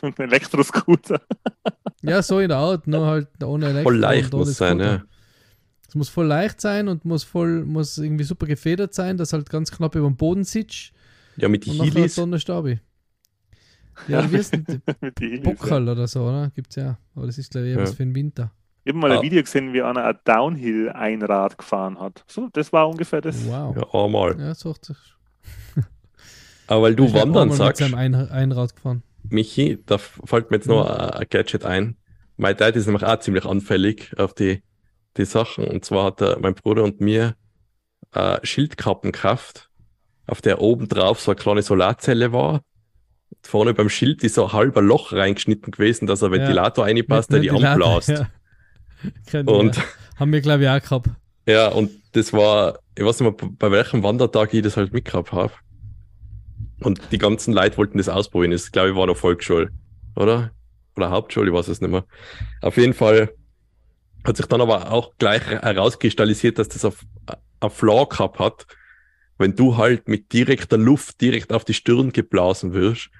[0.00, 1.20] Und ein Elektroscooter.
[2.02, 3.90] ja, so in der Art, nur halt ohne Elektro.
[3.90, 5.02] Voll leicht muss sein, ja.
[5.88, 9.48] Es muss voll leicht sein und muss voll, muss irgendwie super gefedert sein, dass halt
[9.48, 10.92] ganz knapp über dem Boden sitzt.
[11.36, 12.20] Ja, mit den Heelys.
[14.06, 14.64] Ja, wie heißt denn?
[15.42, 15.92] Bockerl ja.
[15.92, 16.52] oder so, oder?
[16.54, 16.98] Gibt's ja.
[17.16, 17.82] Aber das ist, glaube ich, ja.
[17.82, 18.52] was für den Winter.
[18.84, 19.22] Ich habe mal ein ah.
[19.22, 22.22] Video gesehen, wie einer ein Downhill-Einrad gefahren hat.
[22.28, 23.44] So, das war ungefähr das.
[23.46, 23.76] Wow.
[23.76, 24.38] Ja, einmal.
[24.38, 24.96] Ja, so sich.
[26.68, 27.80] Aber weil du ich wandern sagst.
[27.80, 29.02] Mit seinem Ein Einrad gefahren.
[29.30, 31.96] Michi, da fällt mir jetzt noch ein Gadget ein.
[32.36, 34.62] Mein Dad ist nämlich auch ziemlich anfällig auf die,
[35.16, 35.64] die Sachen.
[35.64, 37.34] Und zwar hat er, mein Bruder und mir
[38.14, 39.70] äh, Schildkrabbenkraft,
[40.26, 42.62] auf der oben drauf so eine kleine Solarzelle war
[43.42, 46.94] vorne beim Schild ist so ein halber Loch reingeschnitten gewesen, dass ein Ventilator ja.
[46.94, 48.08] reinpasst, der die anblast.
[48.08, 49.40] Ja.
[49.46, 49.82] und ja.
[50.16, 51.10] haben wir, glaube ich, auch gehabt.
[51.46, 55.32] Ja, und das war, ich weiß nicht mehr, bei welchem Wandertag ich das halt mitgehabt
[55.32, 55.52] habe.
[56.80, 58.52] Und die ganzen Leute wollten das ausprobieren.
[58.52, 59.70] Das, glaube ich, war noch Volksschule,
[60.16, 60.52] oder?
[60.96, 62.04] Oder Hauptschule, ich weiß es nicht mehr.
[62.60, 63.30] Auf jeden Fall
[64.24, 67.04] hat sich dann aber auch gleich herauskristallisiert, dass das auf,
[67.60, 68.66] auf Flaw gehabt hat.
[69.38, 73.10] Wenn du halt mit direkter Luft direkt auf die Stirn geblasen wirst,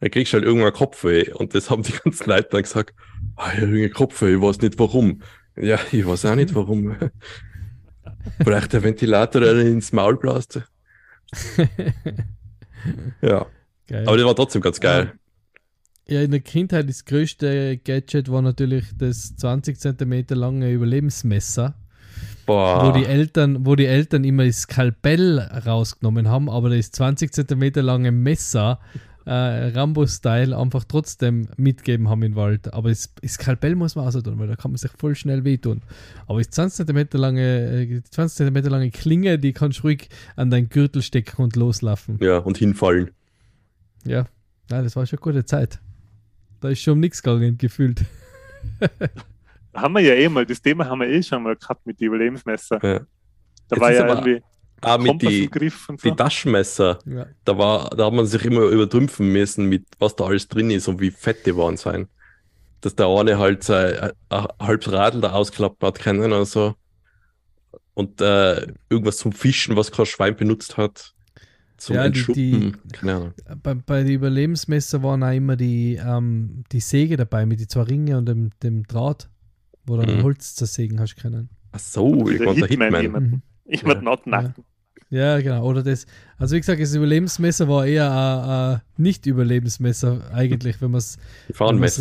[0.00, 1.32] dann kriegst du halt irgendwann Kopfweh.
[1.32, 2.94] Und das haben die ganzen Leute dann gesagt,
[3.36, 5.22] ah, ich habe Kopfweh, ich weiß nicht warum.
[5.56, 6.96] Ja, ich weiß auch nicht warum.
[8.42, 10.60] Vielleicht der Ventilator, der ins Maul blast.
[13.22, 13.46] ja.
[13.86, 14.06] Geil.
[14.06, 15.12] Aber das war trotzdem ganz geil.
[16.08, 21.74] Ja, in der Kindheit das größte Gadget war natürlich das 20 cm lange Überlebensmesser.
[22.46, 22.86] Boah.
[22.86, 27.72] Wo die Eltern, wo die Eltern immer das Skalpell rausgenommen haben, aber das 20 cm
[27.84, 28.80] lange Messer
[29.28, 32.72] äh, Rambo-Style einfach trotzdem mitgeben haben im Wald.
[32.72, 35.44] Aber das, das Skalpell muss man auch tun, weil da kann man sich voll schnell
[35.44, 35.82] wehtun.
[36.26, 40.70] Aber das 20 cm lange, 20 cm lange Klinge, die kannst du ruhig an deinen
[40.70, 42.18] Gürtel stecken und loslaufen.
[42.22, 43.10] Ja, und hinfallen.
[44.06, 44.26] Ja,
[44.70, 45.78] ja das war schon eine gute Zeit.
[46.60, 48.06] Da ist schon um nichts gegangen, gefühlt.
[49.74, 52.06] haben wir ja eh mal, das Thema haben wir eh schon mal gehabt mit den
[52.06, 52.82] Überlebensmesser.
[52.82, 53.00] Ja.
[53.68, 54.42] Da Jetzt war ja irgendwie
[54.80, 55.96] Ah, mit die, so.
[55.96, 56.98] die Taschenmesser.
[57.04, 57.26] Ja.
[57.44, 60.88] Da, war, da hat man sich immer übertrümpfen müssen, mit was da alles drin ist
[60.88, 62.08] und wie fett die waren sein.
[62.80, 66.74] Dass der eine halt sein ein halbes Radl da ausklappt hat können oder so.
[67.94, 71.12] Und äh, irgendwas zum Fischen, was kein Schwein benutzt hat.
[71.78, 72.34] Zum ja, Entschuppen.
[72.34, 77.58] Die, die, bei, bei den Überlebensmesser waren auch immer die, ähm, die Säge dabei mit
[77.58, 79.28] den zwei Ringe und dem, dem Draht,
[79.86, 80.22] wo du mhm.
[80.22, 81.48] Holz zersägen hast können.
[81.72, 83.00] Ach so, ich war der Hitman.
[83.00, 83.42] Hitman.
[83.68, 83.94] Ich ja.
[84.00, 84.64] not nacken.
[85.10, 85.64] Ja, genau.
[85.64, 86.06] Oder das,
[86.36, 91.18] also wie gesagt, das Überlebensmesser war eher ein, Nicht-Überlebensmesser eigentlich, wenn man es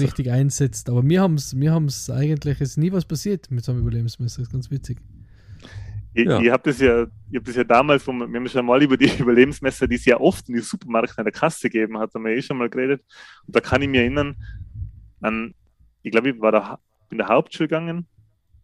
[0.02, 0.90] richtig einsetzt.
[0.90, 1.74] Aber mir haben es wir
[2.14, 4.40] eigentlich, ist nie was passiert mit so einem Überlebensmesser.
[4.40, 4.98] Das ist ganz witzig.
[6.14, 6.40] Ich, ja.
[6.40, 7.06] ich habe das, ja,
[7.36, 10.50] hab das ja damals, wir haben schon mal über die Überlebensmesser, die es ja oft
[10.50, 13.04] in die Supermärkten in der Kasse gegeben hat, haben wir eh schon mal geredet.
[13.46, 14.36] Und da kann ich mich erinnern
[15.22, 15.54] an,
[16.02, 18.06] ich glaube, ich war da in der Hauptschule gegangen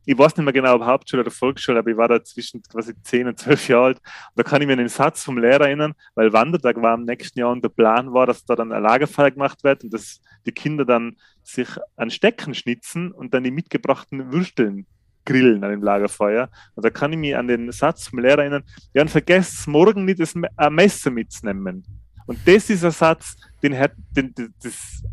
[0.06, 2.94] ich weiß nicht mehr genau, ob Hauptschule oder Volksschule, aber ich war da zwischen quasi
[3.02, 3.98] 10 und 12 Jahre alt.
[3.98, 4.04] Und
[4.36, 7.52] da kann ich mir einen Satz vom Lehrer erinnern, weil Wandertag war im nächsten Jahr
[7.52, 10.86] und der Plan war, dass da dann eine Lagerfeuer gemacht wird und dass die Kinder
[10.86, 14.86] dann sich an Stecken schnitzen und dann die mitgebrachten Würsteln
[15.26, 16.50] grillen an dem Lagerfeuer.
[16.76, 20.06] Und da kann ich mich an den Satz vom Lehrer erinnern, ja, und vergesst morgen
[20.06, 21.86] nicht das Messer mitzunehmen.
[22.26, 25.04] Und das ist ein Satz, den, hat, den, das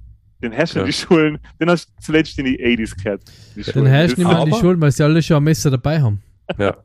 [0.43, 0.85] den hast du ja.
[0.85, 3.23] in die Schulen, den hast du zuletzt in die 80s gehört.
[3.57, 6.01] Den hast du nicht mehr in die Schulen, weil sie alle schon ein Messer dabei
[6.01, 6.23] haben.
[6.59, 6.77] Ja.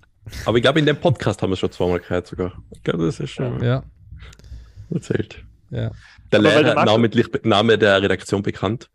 [0.46, 2.54] Aber ich glaube, in dem Podcast haben wir es schon zweimal gehört sogar.
[2.72, 3.84] Ich glaube, das ist schon ja.
[4.90, 5.44] erzählt.
[5.70, 5.92] Ja.
[6.32, 8.90] Der Lehrer, der namentlich, Name der Redaktion bekannt.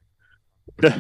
[0.83, 0.95] Der,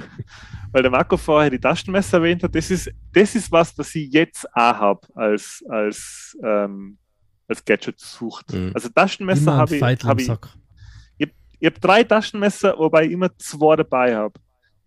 [0.72, 4.12] weil der Marco vorher die Taschenmesser erwähnt hat, das ist, das ist was, das ich
[4.12, 6.98] jetzt auch habe als, als, ähm,
[7.48, 8.52] als Gadget sucht.
[8.52, 8.70] Mhm.
[8.74, 10.30] Also Taschenmesser habe ich, hab ich,
[11.60, 14.34] ich habe drei Taschenmesser, wobei ich immer zwei dabei habe.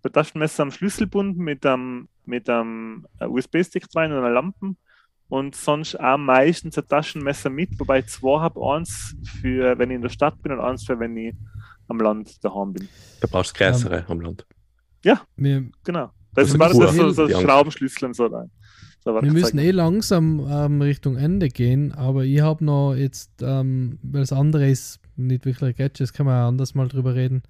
[0.04, 4.76] Ein Taschenmesser am Schlüsselbund mit einem, mit einem äh, USB-Stick drin und einer Lampe
[5.30, 8.60] und sonst auch meistens ein Taschenmesser mit, wobei ich zwei habe.
[8.74, 11.36] Eins für, wenn ich in der Stadt bin und eins für, wenn ich
[11.88, 12.90] am Land daheim bin.
[13.22, 14.46] Da brauchst du größere um, am Land.
[15.06, 16.12] Ja, wir, genau.
[16.34, 17.14] Das, das ist cool.
[17.14, 18.50] so, so Schraubenschlüssel und so rein.
[19.04, 24.00] So, wir müssen eh langsam ähm, Richtung Ende gehen, aber ich habe noch jetzt, ähm,
[24.02, 27.44] weil das andere ist nicht wirklich Gadgets, kann man auch anders mal drüber reden.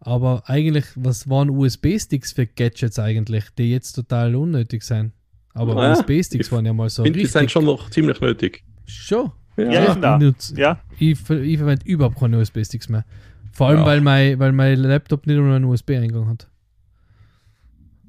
[0.00, 5.12] Aber eigentlich, was waren USB-Sticks für Gadgets eigentlich, die jetzt total unnötig sind?
[5.54, 7.04] Aber ah, USB-Sticks waren ja mal so.
[7.04, 8.64] Finde, die sind schon noch ziemlich nötig.
[8.86, 9.30] Schon.
[9.56, 10.32] Ja, ja, ja.
[10.56, 10.80] ja.
[10.98, 13.04] Ich, ich verwende überhaupt keine USB-Sticks mehr.
[13.52, 13.86] Vor allem, ja.
[13.86, 16.48] weil, mein, weil mein Laptop nicht nur einen USB-Eingang hat.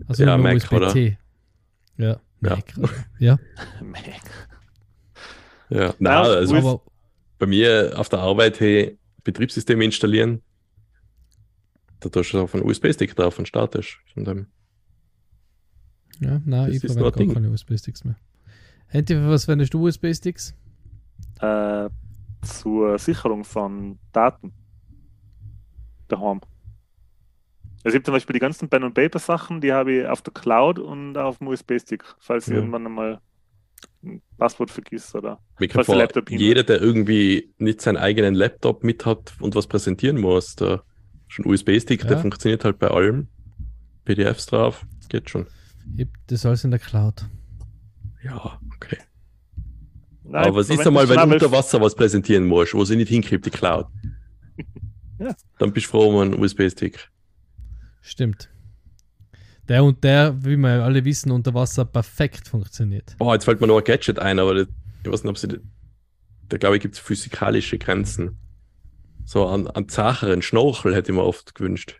[0.07, 1.17] Also ja, Mac, USB-C.
[1.97, 2.19] Ja, ja.
[2.39, 2.73] Mac.
[3.19, 3.37] Ja.
[3.81, 4.03] Mac.
[5.69, 6.81] Ja, na, also, aber,
[7.43, 10.41] bei mir auf der Arbeit hey, Betriebssysteme installieren.
[11.99, 13.97] Da tust du auf einen USB-Stick drauf und startest.
[14.13, 14.47] Von dem.
[16.21, 18.15] Ja, nein, ich verwende gar keine USB-Sticks mehr.
[18.87, 20.55] Handy, für was verwendest du USB-Sticks?
[21.41, 21.89] Äh,
[22.43, 24.53] zur Sicherung von Daten.
[26.07, 26.39] Daheim.
[27.83, 30.21] Also ich habe zum Beispiel die ganzen Pen und Paper Sachen, die habe ich auf
[30.21, 33.19] der Cloud und auf dem USB-Stick, falls ich irgendwann einmal ein
[34.37, 35.39] Passwort vergisst oder
[35.71, 40.19] falls der Laptop Jeder, der irgendwie nicht seinen eigenen Laptop mit hat und was präsentieren
[40.19, 40.83] muss, da
[41.27, 42.09] schon USB-Stick, ja.
[42.09, 43.27] der funktioniert halt bei allem.
[44.05, 45.47] PDFs drauf, geht schon.
[46.27, 47.25] Das alles in der Cloud.
[48.23, 48.97] Ja, okay.
[50.23, 53.09] Nein, Aber was ist einmal, wenn du unter Wasser was präsentieren musst, wo sie nicht
[53.09, 53.87] hinkriegt, die Cloud?
[55.19, 55.35] ja.
[55.57, 57.09] Dann bist du froh um einen USB-Stick.
[58.01, 58.49] Stimmt.
[59.73, 63.15] Der und der, wie wir alle wissen, unter Wasser perfekt funktioniert.
[63.17, 64.67] Boah, jetzt fällt mir noch ein Gadget ein, aber ich
[65.03, 65.47] weiß nicht, ob sie.
[66.47, 68.37] Da glaube ich, gibt es physikalische Grenzen.
[69.25, 71.99] So an, an zacheren Schnorchel hätte ich mir oft gewünscht,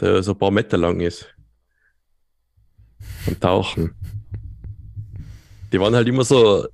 [0.00, 1.34] der so ein paar Meter lang ist.
[3.24, 3.94] Und tauchen.
[5.72, 6.66] Die waren halt immer so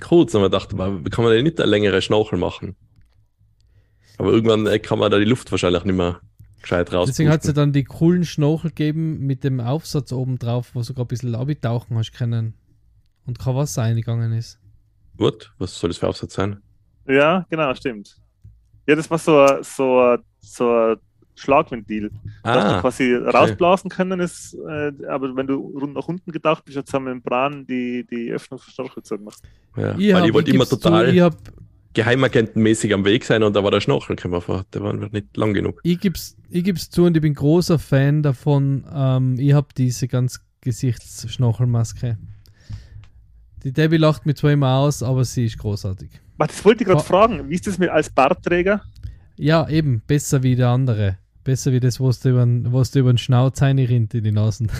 [0.00, 2.74] kurz und man dachte, wie kann man denn nicht eine längere Schnorchel machen?
[4.18, 6.20] Aber irgendwann äh, kann man da die Luft wahrscheinlich nicht mehr
[6.64, 7.06] gescheit raus.
[7.08, 11.04] Deswegen hat sie dann die coolen Schnorchel gegeben mit dem Aufsatz oben drauf, wo sogar
[11.04, 12.54] ein bisschen abtauchen hast können
[13.26, 14.58] und kein Wasser eingegangen ist.
[15.16, 16.60] Gut, was soll das für Aufsatz sein?
[17.06, 18.16] Ja, genau, stimmt.
[18.86, 20.96] Ja, das war so, so, so
[21.36, 22.10] Schlagventil.
[22.42, 23.36] Ah, dass du quasi okay.
[23.36, 28.06] rausblasen können, ist, äh, aber wenn du nach unten gedacht bist, hat es Membran die,
[28.10, 29.42] die Öffnung für Schnorchel zugemacht.
[29.76, 31.06] Ja, ich weil hab, ich wollte immer total.
[31.06, 31.36] Zu, ich hab,
[31.94, 35.36] geheimagentenmäßig am Weg sein und da war der Schnorchel, kann man vor, der war nicht
[35.36, 35.80] lang genug.
[35.84, 38.84] Ich gib's, ich gib's zu und ich bin großer Fan davon.
[38.92, 42.18] Ähm, ich habe diese ganz Gesichtsschnorchelmaske.
[43.62, 46.10] Die Debbie lacht mit zweimal aus, aber sie ist großartig.
[46.38, 47.48] Das wollte ich gerade fragen.
[47.48, 48.82] Wie ist das mit als Bartträger?
[49.36, 50.02] Ja, eben.
[50.06, 51.18] Besser wie der andere.
[51.44, 54.70] Besser wie das, was du über, was du über den Schnauz rinnt in die Nasen.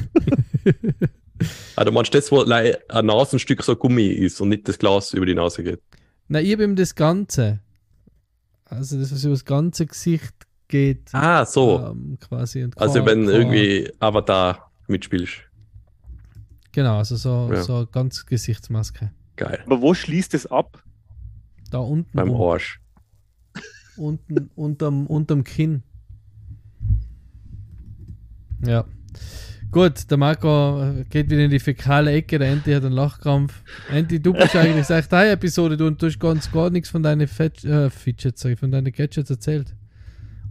[1.76, 5.26] ah, du meinst das, wo ein Nasenstück so Gummi ist und nicht das Glas über
[5.26, 5.80] die Nase geht?
[6.34, 7.60] Na, ich habe eben das Ganze.
[8.64, 10.34] Also das, was über das ganze Gesicht
[10.66, 11.10] geht.
[11.12, 11.78] Ah, so.
[11.78, 12.68] Ähm, quasi.
[12.74, 15.42] also wenn irgendwie Avatar mitspielst.
[16.72, 17.62] Genau, also so, ja.
[17.62, 19.12] so eine ganz Gesichtsmaske.
[19.36, 19.62] Geil.
[19.64, 20.82] Aber wo schließt es ab?
[21.70, 22.10] Da unten.
[22.16, 22.34] Beim.
[22.34, 22.80] Arsch.
[23.96, 25.84] Unten, unterm, unterm Kinn.
[28.66, 28.86] Ja.
[29.74, 33.60] Gut, der Marco geht wieder in die fäkale Ecke, der Enti hat einen Lachkrampf.
[33.90, 37.26] Enti, du bist eigentlich seit der Episode, du, du hast ganz gar nichts von deinen
[37.26, 39.74] Fetch, äh, Fidgets, von deinen Gadgets erzählt.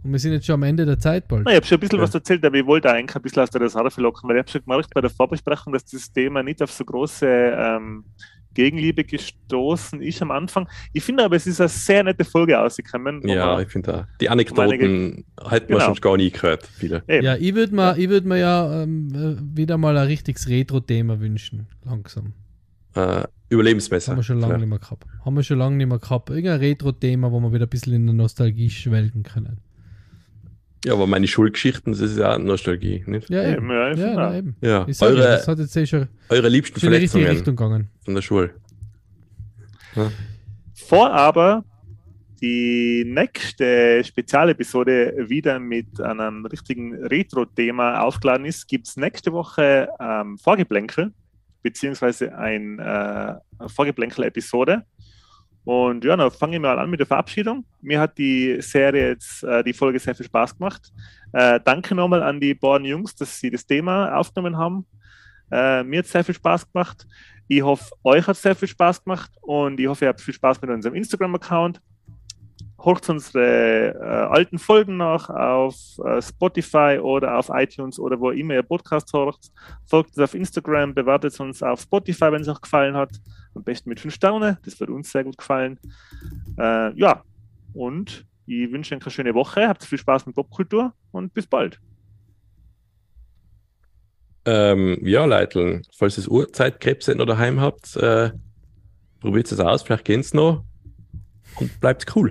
[0.02, 1.48] Und wir sind jetzt schon am Ende der Zeit bald.
[1.48, 2.02] ich habe schon ein bisschen ja.
[2.02, 4.50] was erzählt, aber ich wollte eigentlich ein bisschen aus der Reserve locken, weil ich habe
[4.50, 8.04] schon gemerkt bei der Vorbesprechung, dass das Thema nicht auf so große ähm,
[8.54, 10.68] Gegenliebe gestoßen ist am Anfang.
[10.92, 13.26] Ich finde aber, es ist eine sehr nette Folge ausgekommen.
[13.26, 14.08] Ja, ich finde da.
[14.20, 15.78] Die Anekdoten hätten genau.
[15.78, 17.02] wir schon gar nie gehört, viele.
[17.08, 17.24] Eben.
[17.24, 18.10] Ja, ich würde mir, ja.
[18.10, 22.32] würd mir ja ähm, wieder mal ein richtiges Retro-Thema wünschen, langsam.
[22.94, 24.12] Äh, Überlebensmesser.
[24.12, 25.04] Haben wir schon lange nicht mehr gehabt.
[25.24, 26.30] Haben wir schon lange nicht mehr gehabt.
[26.30, 29.58] Irgendein Retro-Thema, wo wir wieder ein bisschen in der Nostalgie schwelgen können.
[30.84, 33.30] Ja, aber meine Schulgeschichten, das ist ja Nostalgie, nicht?
[33.30, 33.70] Ja, eben.
[33.70, 34.56] Ja, ja, ja, eben.
[34.60, 34.86] ja.
[35.00, 37.88] Eure, das hat jetzt eh schon, eure liebsten schon Verletzungen Richtung gegangen.
[38.04, 38.50] von der Schule.
[39.96, 40.10] Ja.
[40.74, 41.64] Vor aber
[42.42, 50.36] die nächste Spezialepisode wieder mit einem richtigen Retro-Thema aufgeladen ist, gibt es nächste Woche ähm,
[50.36, 51.12] Vorgeplänkel,
[51.62, 53.36] beziehungsweise ein äh,
[53.68, 54.82] Vorgeplänkel-Episode.
[55.64, 57.64] Und ja, dann fange ich mal an mit der Verabschiedung.
[57.80, 60.92] Mir hat die Serie jetzt, äh, die Folge sehr viel Spaß gemacht.
[61.32, 64.86] Äh, danke nochmal an die beiden Jungs, dass sie das Thema aufgenommen haben.
[65.50, 67.06] Äh, mir hat sehr viel Spaß gemacht.
[67.48, 70.34] Ich hoffe, euch hat es sehr viel Spaß gemacht und ich hoffe, ihr habt viel
[70.34, 71.80] Spaß mit unserem Instagram-Account.
[72.84, 75.74] Hört unsere äh, alten Folgen nach auf
[76.04, 79.38] äh, Spotify oder auf iTunes oder wo immer ihr Podcast hört.
[79.86, 83.10] Folgt uns auf Instagram, bewertet uns auf Spotify, wenn es euch gefallen hat.
[83.54, 85.80] Am besten mit 5 Sterne, das wird uns sehr gut gefallen.
[86.58, 87.22] Äh, ja,
[87.72, 91.80] und ich wünsche euch eine schöne Woche, habt viel Spaß mit Popkultur und bis bald.
[94.44, 98.30] Ähm, ja, Leiteln, falls ihr Uhrzeitkrebse noch daheim habt, äh,
[99.20, 100.64] probiert es aus, vielleicht gehen es noch
[101.56, 102.30] und bleibt cool.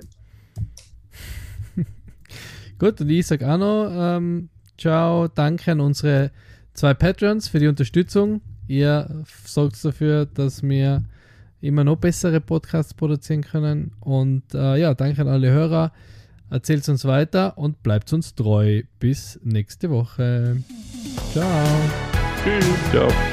[2.79, 6.31] Gut, und ich sage auch noch, ähm, ciao, danke an unsere
[6.73, 8.41] zwei Patrons für die Unterstützung.
[8.67, 11.03] Ihr sorgt dafür, dass wir
[11.61, 13.91] immer noch bessere Podcasts produzieren können.
[13.99, 15.91] Und äh, ja, danke an alle Hörer.
[16.49, 18.83] Erzählt uns weiter und bleibt uns treu.
[18.99, 20.57] Bis nächste Woche.
[21.31, 21.65] Ciao.
[22.43, 22.65] Tschüss.
[22.91, 23.32] Ciao.